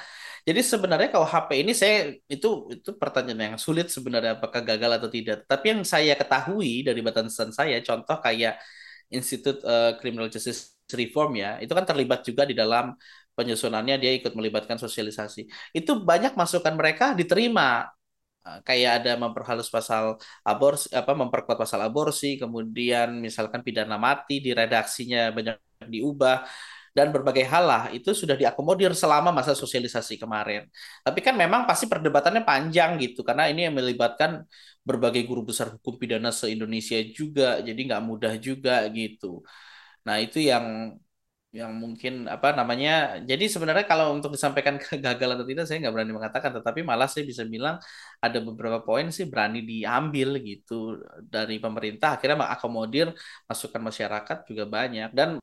Jadi 0.47 0.59
sebenarnya 0.63 1.09
kalau 1.11 1.27
HP 1.27 1.49
ini 1.63 1.71
saya 1.71 2.11
itu 2.27 2.47
itu 2.75 2.89
pertanyaan 3.01 3.55
yang 3.55 3.57
sulit 3.59 3.87
sebenarnya 3.91 4.39
apakah 4.39 4.61
gagal 4.63 4.91
atau 4.99 5.09
tidak. 5.11 5.37
Tapi 5.47 5.65
yang 5.73 5.81
saya 5.87 6.13
ketahui 6.19 6.83
dari 6.87 6.99
batasan 7.03 7.51
saya 7.55 7.79
contoh 7.83 8.17
kayak 8.19 8.59
Institute 9.07 9.63
uh, 9.63 9.95
Criminal 9.99 10.27
Justice 10.27 10.75
Reform 10.91 11.39
ya, 11.39 11.59
itu 11.63 11.71
kan 11.71 11.83
terlibat 11.87 12.23
juga 12.27 12.43
di 12.43 12.55
dalam 12.55 12.95
penyusunannya 13.35 13.95
dia 13.99 14.11
ikut 14.19 14.33
melibatkan 14.35 14.75
sosialisasi. 14.79 15.47
Itu 15.71 16.03
banyak 16.03 16.35
masukan 16.35 16.75
mereka 16.75 17.15
diterima 17.15 17.87
Eh, 17.87 17.95
kayak 18.67 18.91
ada 19.03 19.11
memperhalus 19.21 19.69
pasal 19.75 20.03
aborsi 20.45 20.87
apa 20.99 21.11
memperkuat 21.21 21.57
pasal 21.63 21.79
aborsi 21.87 22.27
kemudian 22.41 23.07
misalkan 23.25 23.61
pidana 23.67 23.95
mati 23.99 24.39
di 24.45 24.51
redaksinya 24.55 25.31
banyak 25.35 25.55
diubah 25.93 26.35
dan 26.97 27.13
berbagai 27.13 27.45
hal 27.45 27.63
lah 27.69 27.83
itu 27.93 28.09
sudah 28.09 28.33
diakomodir 28.33 28.89
selama 28.97 29.29
masa 29.29 29.53
sosialisasi 29.53 30.17
kemarin. 30.17 30.65
Tapi 31.05 31.19
kan 31.21 31.37
memang 31.37 31.69
pasti 31.69 31.85
perdebatannya 31.85 32.41
panjang 32.41 32.97
gitu 32.97 33.21
karena 33.21 33.45
ini 33.53 33.69
yang 33.69 33.77
melibatkan 33.77 34.41
berbagai 34.81 35.21
guru 35.29 35.45
besar 35.45 35.77
hukum 35.77 35.93
pidana 36.01 36.33
se-Indonesia 36.33 36.97
juga 37.13 37.61
jadi 37.61 37.77
nggak 37.77 38.01
mudah 38.01 38.33
juga 38.41 38.81
gitu. 38.89 39.45
Nah 40.09 40.17
itu 40.23 40.41
yang 40.41 40.97
yang 41.57 41.73
mungkin 41.73 42.29
apa 42.29 42.53
namanya 42.53 43.17
jadi 43.25 43.49
sebenarnya 43.49 43.89
kalau 43.89 44.13
untuk 44.13 44.29
disampaikan 44.29 44.77
gagal 45.05 45.29
atau 45.33 45.45
tidak 45.49 45.65
saya 45.65 45.81
nggak 45.81 45.95
berani 45.97 46.13
mengatakan 46.13 46.51
tetapi 46.53 46.85
malah 46.85 47.09
saya 47.09 47.25
bisa 47.25 47.43
bilang 47.49 47.81
ada 48.21 48.37
beberapa 48.37 48.85
poin 48.85 49.09
sih 49.09 49.25
berani 49.25 49.65
diambil 49.65 50.37
gitu 50.45 51.01
dari 51.17 51.57
pemerintah 51.57 52.21
akhirnya 52.21 52.45
mengakomodir 52.45 53.09
masukan 53.49 53.81
masyarakat 53.89 54.37
juga 54.45 54.63
banyak 54.69 55.09
dan 55.17 55.41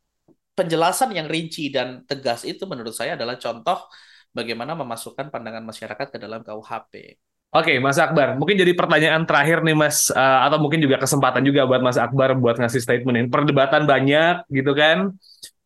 penjelasan 0.54 1.10
yang 1.18 1.26
rinci 1.26 1.74
dan 1.74 2.06
tegas 2.06 2.46
itu 2.46 2.62
menurut 2.70 2.94
saya 2.94 3.18
adalah 3.18 3.34
contoh 3.34 3.90
bagaimana 4.30 4.78
memasukkan 4.78 5.34
pandangan 5.34 5.66
masyarakat 5.66 6.06
ke 6.14 6.18
dalam 6.22 6.46
KUHP. 6.46 7.18
Oke, 7.54 7.78
Mas 7.78 8.02
Akbar, 8.02 8.34
mungkin 8.34 8.58
jadi 8.58 8.74
pertanyaan 8.74 9.22
terakhir 9.30 9.62
nih, 9.62 9.78
Mas, 9.78 10.10
uh, 10.10 10.42
atau 10.42 10.58
mungkin 10.58 10.82
juga 10.82 10.98
kesempatan 10.98 11.38
juga 11.46 11.62
buat 11.62 11.86
Mas 11.86 11.94
Akbar 11.94 12.34
buat 12.34 12.58
ngasih 12.58 12.82
statement 12.82 13.14
ini. 13.14 13.28
Perdebatan 13.30 13.86
banyak, 13.86 14.42
gitu 14.50 14.74
kan? 14.74 15.14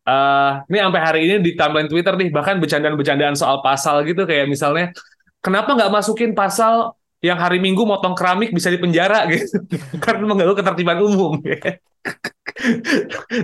Uh, 0.09 0.65
ini 0.65 0.77
sampai 0.81 1.01
hari 1.01 1.19
ini 1.29 1.35
di 1.45 1.51
timeline 1.53 1.85
Twitter 1.85 2.17
nih 2.17 2.33
bahkan 2.33 2.57
bercandaan-bercandaan 2.57 3.37
soal 3.37 3.61
pasal 3.61 4.01
gitu 4.09 4.25
kayak 4.25 4.49
misalnya 4.49 4.89
kenapa 5.45 5.77
nggak 5.77 5.93
masukin 5.93 6.33
pasal 6.33 6.97
yang 7.19 7.35
hari 7.35 7.59
Minggu 7.59 7.83
motong 7.83 8.15
keramik 8.15 8.55
bisa 8.55 8.71
dipenjara? 8.71 9.27
Gitu. 9.31 9.59
Karena 9.99 10.23
mengganggu 10.23 10.55
ketertiban 10.55 11.03
umum. 11.03 11.35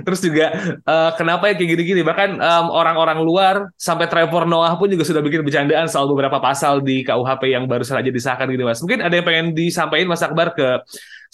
Terus 0.05 0.19
juga 0.23 0.51
uh, 0.83 1.11
kenapa 1.15 1.51
ya 1.51 1.59
kayak 1.59 1.69
gini-gini? 1.75 2.01
Bahkan 2.03 2.39
um, 2.39 2.65
orang-orang 2.71 3.19
luar 3.23 3.55
sampai 3.75 4.07
Trevor 4.07 4.47
Noah 4.47 4.75
pun 4.79 4.87
juga 4.91 5.03
sudah 5.03 5.19
bikin 5.23 5.43
bercandaan 5.43 5.87
soal 5.91 6.07
beberapa 6.07 6.39
pasal 6.39 6.79
di 6.83 7.03
KUHP 7.03 7.51
yang 7.51 7.67
baru 7.67 7.83
saja 7.83 8.07
disahkan 8.07 8.47
gitu 8.47 8.63
mas. 8.63 8.79
Mungkin 8.79 9.03
ada 9.03 9.13
yang 9.15 9.27
pengen 9.27 9.47
disampaikan 9.55 10.07
mas 10.07 10.23
Akbar 10.23 10.55
ke 10.55 10.83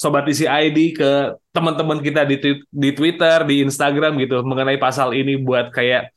sobat 0.02 0.26
isi 0.26 0.50
ID 0.50 0.98
ke 0.98 1.38
teman-teman 1.54 2.02
kita 2.02 2.26
di 2.26 2.42
di 2.74 2.90
Twitter, 2.98 3.46
di 3.46 3.62
Instagram 3.62 4.18
gitu 4.18 4.42
mengenai 4.42 4.82
pasal 4.82 5.14
ini 5.14 5.38
buat 5.38 5.70
kayak 5.70 6.10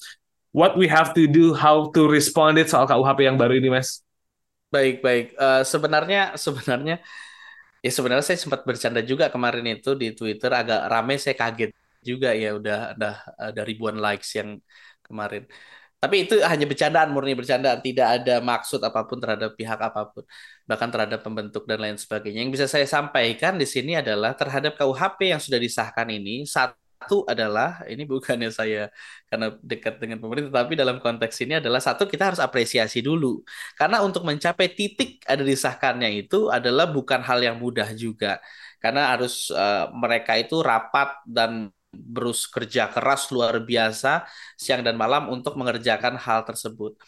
what 0.56 0.72
we 0.80 0.88
have 0.88 1.12
to 1.12 1.28
do, 1.28 1.52
how 1.52 1.92
to 1.92 2.08
respond 2.08 2.56
it 2.56 2.72
soal 2.72 2.88
KUHP 2.88 3.28
yang 3.28 3.36
baru 3.36 3.60
ini, 3.60 3.68
Mas. 3.68 4.00
Baik, 4.72 5.04
baik. 5.04 5.36
Uh, 5.36 5.60
sebenarnya 5.68 6.32
sebenarnya 6.44 7.04
ya 7.84 7.90
sebenarnya 7.92 8.24
saya 8.24 8.40
sempat 8.40 8.64
bercanda 8.64 9.04
juga 9.04 9.28
kemarin 9.28 9.76
itu 9.76 9.92
di 9.92 10.16
Twitter 10.16 10.48
agak 10.48 10.88
rame 10.88 11.20
saya 11.20 11.36
kaget 11.36 11.76
juga 12.00 12.32
ya 12.32 12.56
udah 12.56 12.96
udah 12.96 13.14
ada 13.52 13.62
ribuan 13.68 14.00
likes 14.00 14.32
yang 14.32 14.56
kemarin. 15.04 15.44
Tapi 16.04 16.28
itu 16.28 16.36
hanya 16.44 16.68
bercandaan, 16.68 17.08
murni 17.16 17.32
bercandaan, 17.32 17.80
tidak 17.80 18.20
ada 18.20 18.44
maksud 18.44 18.76
apa 18.84 19.08
pun 19.08 19.16
terhadap 19.16 19.56
pihak 19.56 19.80
apa 19.80 20.12
pun, 20.12 20.20
bahkan 20.68 20.92
terhadap 20.92 21.24
pembentuk 21.24 21.64
dan 21.64 21.80
lain 21.80 21.96
sebagainya. 21.96 22.44
Yang 22.44 22.60
bisa 22.60 22.66
saya 22.68 22.84
sampaikan 22.84 23.56
di 23.56 23.64
sini 23.64 23.96
adalah 23.96 24.36
terhadap 24.36 24.76
KUHP 24.76 25.32
yang 25.32 25.40
sudah 25.40 25.56
disahkan 25.56 26.04
ini, 26.12 26.44
satu 26.44 27.24
adalah 27.24 27.80
ini 27.88 28.04
bukannya 28.04 28.52
saya 28.52 28.92
karena 29.32 29.56
dekat 29.64 29.96
dengan 29.96 30.20
pemerintah, 30.20 30.52
tapi 30.52 30.76
dalam 30.76 31.00
konteks 31.00 31.40
ini 31.40 31.56
adalah 31.56 31.80
satu 31.80 32.04
kita 32.04 32.36
harus 32.36 32.40
apresiasi 32.44 33.00
dulu, 33.00 33.40
karena 33.80 34.04
untuk 34.04 34.28
mencapai 34.28 34.76
titik 34.76 35.24
ada 35.24 35.40
disahkannya 35.40 36.20
itu 36.20 36.52
adalah 36.52 36.84
bukan 36.84 37.24
hal 37.24 37.40
yang 37.40 37.56
mudah 37.56 37.88
juga, 37.96 38.44
karena 38.76 39.16
harus 39.16 39.48
uh, 39.56 39.88
mereka 39.96 40.36
itu 40.36 40.60
rapat 40.60 41.16
dan 41.24 41.72
berus 41.96 42.46
kerja 42.50 42.90
keras 42.94 43.30
luar 43.34 43.54
biasa 43.62 44.26
siang 44.58 44.82
dan 44.86 44.94
malam 44.98 45.30
untuk 45.34 45.54
mengerjakan 45.60 46.14
hal 46.18 46.42
tersebut. 46.48 46.98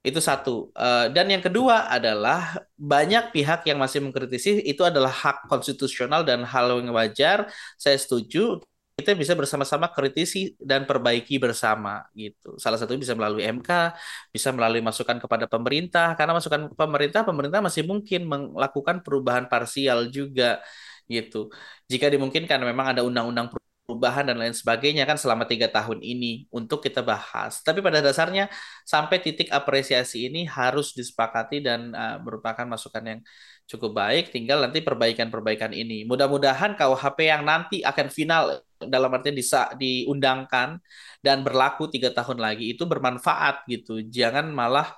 Itu 0.00 0.16
satu. 0.24 0.72
Uh, 0.72 1.12
dan 1.12 1.28
yang 1.28 1.44
kedua 1.44 1.92
adalah 1.92 2.56
banyak 2.80 3.36
pihak 3.36 3.68
yang 3.68 3.76
masih 3.76 4.00
mengkritisi 4.00 4.64
itu 4.64 4.80
adalah 4.80 5.12
hak 5.12 5.44
konstitusional 5.44 6.24
dan 6.24 6.40
hal 6.48 6.72
yang 6.80 6.96
wajar. 6.96 7.44
Saya 7.76 8.00
setuju 8.00 8.64
kita 9.00 9.12
bisa 9.16 9.32
bersama-sama 9.36 9.88
kritisi 9.92 10.56
dan 10.56 10.84
perbaiki 10.88 11.36
bersama 11.40 12.04
gitu. 12.12 12.56
Salah 12.60 12.76
satu 12.80 12.96
bisa 13.00 13.12
melalui 13.16 13.44
MK, 13.48 13.96
bisa 14.32 14.52
melalui 14.56 14.84
masukan 14.84 15.16
kepada 15.16 15.44
pemerintah 15.48 16.16
karena 16.16 16.32
masukan 16.36 16.68
pemerintah 16.76 17.20
pemerintah 17.24 17.60
masih 17.64 17.84
mungkin 17.88 18.28
melakukan 18.28 19.00
perubahan 19.04 19.48
parsial 19.52 20.08
juga 20.12 20.60
gitu. 21.08 21.52
Jika 21.92 22.06
dimungkinkan 22.08 22.60
memang 22.64 22.96
ada 22.96 23.02
undang-undang 23.04 23.52
perubahan 23.90 24.22
dan 24.30 24.38
lain 24.38 24.54
sebagainya 24.54 25.02
kan 25.02 25.18
selama 25.18 25.42
tiga 25.50 25.66
tahun 25.66 25.98
ini 25.98 26.46
untuk 26.54 26.78
kita 26.78 27.02
bahas. 27.02 27.58
Tapi 27.66 27.82
pada 27.82 27.98
dasarnya 27.98 28.46
sampai 28.86 29.18
titik 29.18 29.50
apresiasi 29.50 30.30
ini 30.30 30.46
harus 30.46 30.94
disepakati 30.94 31.58
dan 31.58 31.90
uh, 31.90 32.22
merupakan 32.22 32.62
masukan 32.62 33.02
yang 33.02 33.20
cukup 33.66 33.98
baik. 33.98 34.30
Tinggal 34.30 34.62
nanti 34.62 34.78
perbaikan-perbaikan 34.78 35.74
ini. 35.74 36.06
Mudah-mudahan 36.06 36.78
KUHP 36.78 37.18
yang 37.26 37.42
nanti 37.42 37.82
akan 37.82 38.06
final 38.14 38.62
dalam 38.78 39.10
artian 39.10 39.34
bisa 39.34 39.74
diundangkan 39.74 40.78
dan 41.18 41.42
berlaku 41.42 41.90
tiga 41.90 42.14
tahun 42.14 42.38
lagi 42.38 42.78
itu 42.78 42.86
bermanfaat 42.86 43.66
gitu. 43.66 43.98
Jangan 44.06 44.46
malah 44.54 44.94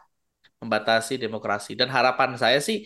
membatasi 0.61 1.17
demokrasi. 1.17 1.73
Dan 1.73 1.89
harapan 1.89 2.37
saya 2.37 2.61
sih 2.61 2.85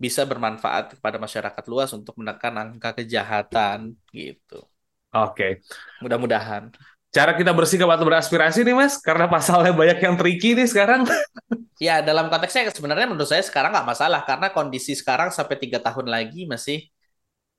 bisa 0.00 0.26
bermanfaat 0.26 0.98
kepada 0.98 1.20
masyarakat 1.20 1.64
luas 1.70 1.94
untuk 1.94 2.18
menekan 2.18 2.54
angka 2.58 2.90
kejahatan 2.98 3.94
gitu. 4.10 4.71
Oke. 5.12 5.60
Mudah-mudahan. 6.00 6.72
Cara 7.12 7.36
kita 7.36 7.52
bersihkan 7.52 7.84
atau 7.92 8.08
beraspirasi 8.08 8.64
nih 8.64 8.72
mas, 8.72 8.96
karena 8.96 9.28
pasalnya 9.28 9.76
banyak 9.76 10.00
yang 10.00 10.16
tricky 10.16 10.56
nih 10.56 10.64
sekarang. 10.64 11.04
ya 11.86 12.00
dalam 12.00 12.32
konteksnya 12.32 12.72
sebenarnya 12.72 13.04
menurut 13.04 13.28
saya 13.28 13.44
sekarang 13.44 13.76
nggak 13.76 13.84
masalah 13.84 14.24
karena 14.24 14.48
kondisi 14.48 14.96
sekarang 14.96 15.28
sampai 15.28 15.60
tiga 15.60 15.76
tahun 15.76 16.08
lagi 16.08 16.48
masih 16.48 16.88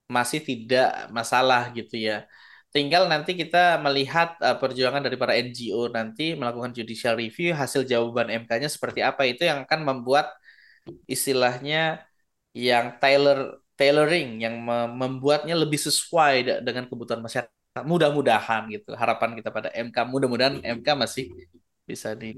masih 0.10 0.42
tidak 0.42 1.14
masalah 1.14 1.70
gitu 1.78 2.02
ya. 2.02 2.26
Tinggal 2.74 3.06
nanti 3.06 3.38
kita 3.38 3.78
melihat 3.78 4.34
uh, 4.42 4.58
perjuangan 4.58 5.06
dari 5.06 5.14
para 5.22 5.38
NGO 5.38 5.94
nanti 5.94 6.34
melakukan 6.34 6.74
judicial 6.74 7.14
review 7.14 7.54
hasil 7.54 7.86
jawaban 7.86 8.34
MK-nya 8.34 8.66
seperti 8.66 9.06
apa 9.06 9.30
itu 9.30 9.46
yang 9.46 9.70
akan 9.70 9.86
membuat 9.86 10.34
istilahnya 11.06 12.02
yang 12.58 12.98
Taylor 12.98 13.63
tailoring 13.74 14.42
yang 14.44 14.56
membuatnya 14.94 15.58
lebih 15.58 15.82
sesuai 15.82 16.64
dengan 16.64 16.86
kebutuhan 16.86 17.22
masyarakat. 17.22 17.84
Mudah-mudahan 17.84 18.70
gitu. 18.70 18.94
Harapan 18.94 19.34
kita 19.34 19.50
pada 19.50 19.74
MK 19.74 19.98
mudah-mudahan 20.06 20.62
MK 20.62 20.88
masih 20.94 21.34
bisa 21.90 22.14
di 22.14 22.38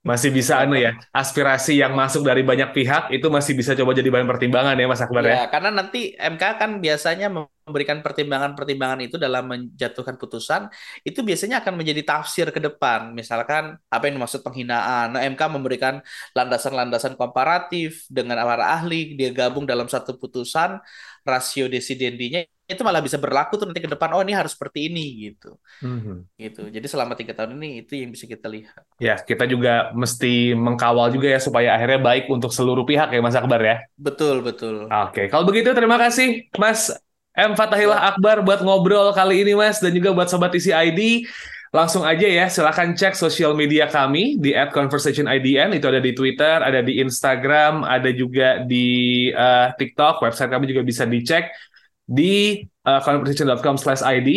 masih 0.00 0.32
bisa 0.32 0.56
anu 0.56 0.80
ya 0.80 0.96
aspirasi 1.12 1.76
yang 1.76 1.92
masuk 1.92 2.24
dari 2.24 2.40
banyak 2.40 2.72
pihak 2.72 3.12
itu 3.12 3.28
masih 3.28 3.52
bisa 3.52 3.76
coba 3.76 3.92
jadi 3.92 4.08
bahan 4.08 4.24
pertimbangan 4.24 4.72
ya 4.72 4.88
Mas 4.88 5.04
Akbar 5.04 5.20
ya. 5.28 5.44
ya 5.44 5.44
karena 5.52 5.68
nanti 5.76 6.16
MK 6.16 6.44
kan 6.56 6.70
biasanya 6.80 7.28
memberikan 7.28 8.00
pertimbangan-pertimbangan 8.00 9.04
itu 9.04 9.20
dalam 9.20 9.44
menjatuhkan 9.44 10.16
putusan 10.16 10.72
itu 11.04 11.20
biasanya 11.20 11.60
akan 11.60 11.76
menjadi 11.76 12.00
tafsir 12.00 12.48
ke 12.48 12.64
depan 12.64 13.12
misalkan 13.12 13.76
apa 13.92 14.02
yang 14.08 14.16
dimaksud 14.16 14.40
penghinaan 14.40 15.12
nah 15.12 15.20
MK 15.20 15.42
memberikan 15.52 16.00
landasan-landasan 16.32 17.20
komparatif 17.20 18.08
dengan 18.08 18.40
para 18.40 18.72
ahli 18.80 19.20
dia 19.20 19.28
gabung 19.36 19.68
dalam 19.68 19.84
satu 19.84 20.16
putusan 20.16 20.80
rasio 21.28 21.68
desidendinya 21.68 22.40
itu 22.70 22.82
malah 22.86 23.02
bisa 23.02 23.18
berlaku 23.18 23.58
tuh 23.58 23.66
nanti 23.66 23.82
ke 23.82 23.90
depan 23.90 24.14
oh 24.14 24.22
ini 24.22 24.32
harus 24.32 24.54
seperti 24.54 24.86
ini 24.86 25.30
gitu. 25.30 25.58
Mm-hmm. 25.82 26.16
gitu. 26.38 26.62
Jadi 26.70 26.86
selama 26.86 27.18
tiga 27.18 27.34
tahun 27.34 27.58
ini 27.58 27.84
itu 27.84 27.98
yang 27.98 28.14
bisa 28.14 28.30
kita 28.30 28.46
lihat. 28.46 28.82
Ya 29.02 29.18
kita 29.18 29.44
juga 29.50 29.90
mesti 29.92 30.54
mengkawal 30.54 31.10
juga 31.10 31.34
ya 31.34 31.40
supaya 31.42 31.74
akhirnya 31.74 32.00
baik 32.00 32.24
untuk 32.30 32.54
seluruh 32.54 32.86
pihak 32.86 33.10
ya 33.10 33.20
Mas 33.20 33.34
Akbar 33.34 33.60
ya? 33.60 33.76
Betul 33.98 34.46
betul. 34.46 34.86
Oke 34.86 35.26
kalau 35.26 35.44
begitu 35.44 35.74
terima 35.74 35.98
kasih 35.98 36.46
Mas 36.56 36.94
M. 37.34 37.58
Fatahillah 37.58 37.98
ya. 37.98 38.06
Akbar 38.14 38.42
buat 38.42 38.62
ngobrol 38.62 39.10
kali 39.14 39.42
ini 39.42 39.58
Mas 39.58 39.78
dan 39.78 39.90
juga 39.90 40.14
buat 40.14 40.30
sobat 40.30 40.54
TCID 40.54 41.26
langsung 41.70 42.02
aja 42.02 42.26
ya 42.26 42.50
silahkan 42.50 42.90
cek 42.98 43.14
sosial 43.14 43.54
media 43.54 43.86
kami 43.86 44.34
di 44.42 44.50
@conversationidn. 44.74 45.70
Itu 45.70 45.86
ada 45.86 46.02
di 46.02 46.10
Twitter, 46.10 46.58
ada 46.58 46.82
di 46.82 46.98
Instagram, 46.98 47.86
ada 47.86 48.10
juga 48.10 48.66
di 48.66 49.30
uh, 49.30 49.70
TikTok, 49.78 50.18
website 50.26 50.50
kami 50.50 50.66
juga 50.66 50.82
bisa 50.82 51.06
dicek 51.06 51.54
di 52.10 52.66
uh, 52.82 52.98
conversation.com/id. 52.98 54.30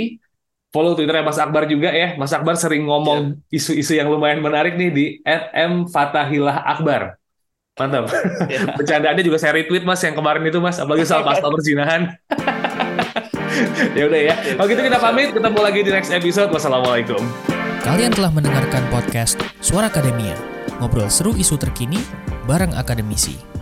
Follow 0.74 0.98
Twitternya 0.98 1.26
Mas 1.26 1.38
Akbar 1.38 1.70
juga 1.70 1.94
ya. 1.94 2.18
Mas 2.18 2.34
Akbar 2.34 2.58
sering 2.58 2.86
ngomong 2.90 3.38
iya. 3.50 3.58
isu-isu 3.62 3.94
yeah. 3.94 4.06
yang 4.06 4.14
lumayan 4.14 4.42
menarik 4.42 4.74
nih 4.74 4.90
di 4.90 5.06
@mfatahillah 5.54 6.66
akbar. 6.66 7.18
Mantap. 7.78 8.10
Yeah. 8.50 8.74
Bercandaannya 8.78 9.24
juga 9.26 9.38
saya 9.42 9.58
retweet 9.58 9.86
Mas 9.86 10.02
yang 10.02 10.18
kemarin 10.18 10.46
itu 10.46 10.58
Mas, 10.62 10.78
apalagi 10.78 11.06
soal 11.06 11.26
pasal 11.26 11.50
perzinahan. 11.54 12.10
ya 13.98 14.04
udah 14.10 14.22
ya. 14.34 14.36
Kalau 14.58 14.68
gitu 14.70 14.82
kita 14.82 14.98
pamit, 14.98 15.30
ketemu 15.34 15.60
lagi 15.62 15.80
di 15.86 15.92
next 15.94 16.10
episode. 16.14 16.50
Wassalamualaikum. 16.50 17.22
Kalian 17.86 18.14
telah 18.16 18.34
mendengarkan 18.34 18.82
podcast 18.90 19.38
Suara 19.62 19.94
Akademia. 19.94 20.38
Ngobrol 20.82 21.10
seru 21.14 21.38
isu 21.38 21.58
terkini 21.62 22.02
bareng 22.50 22.74
akademisi. 22.74 23.53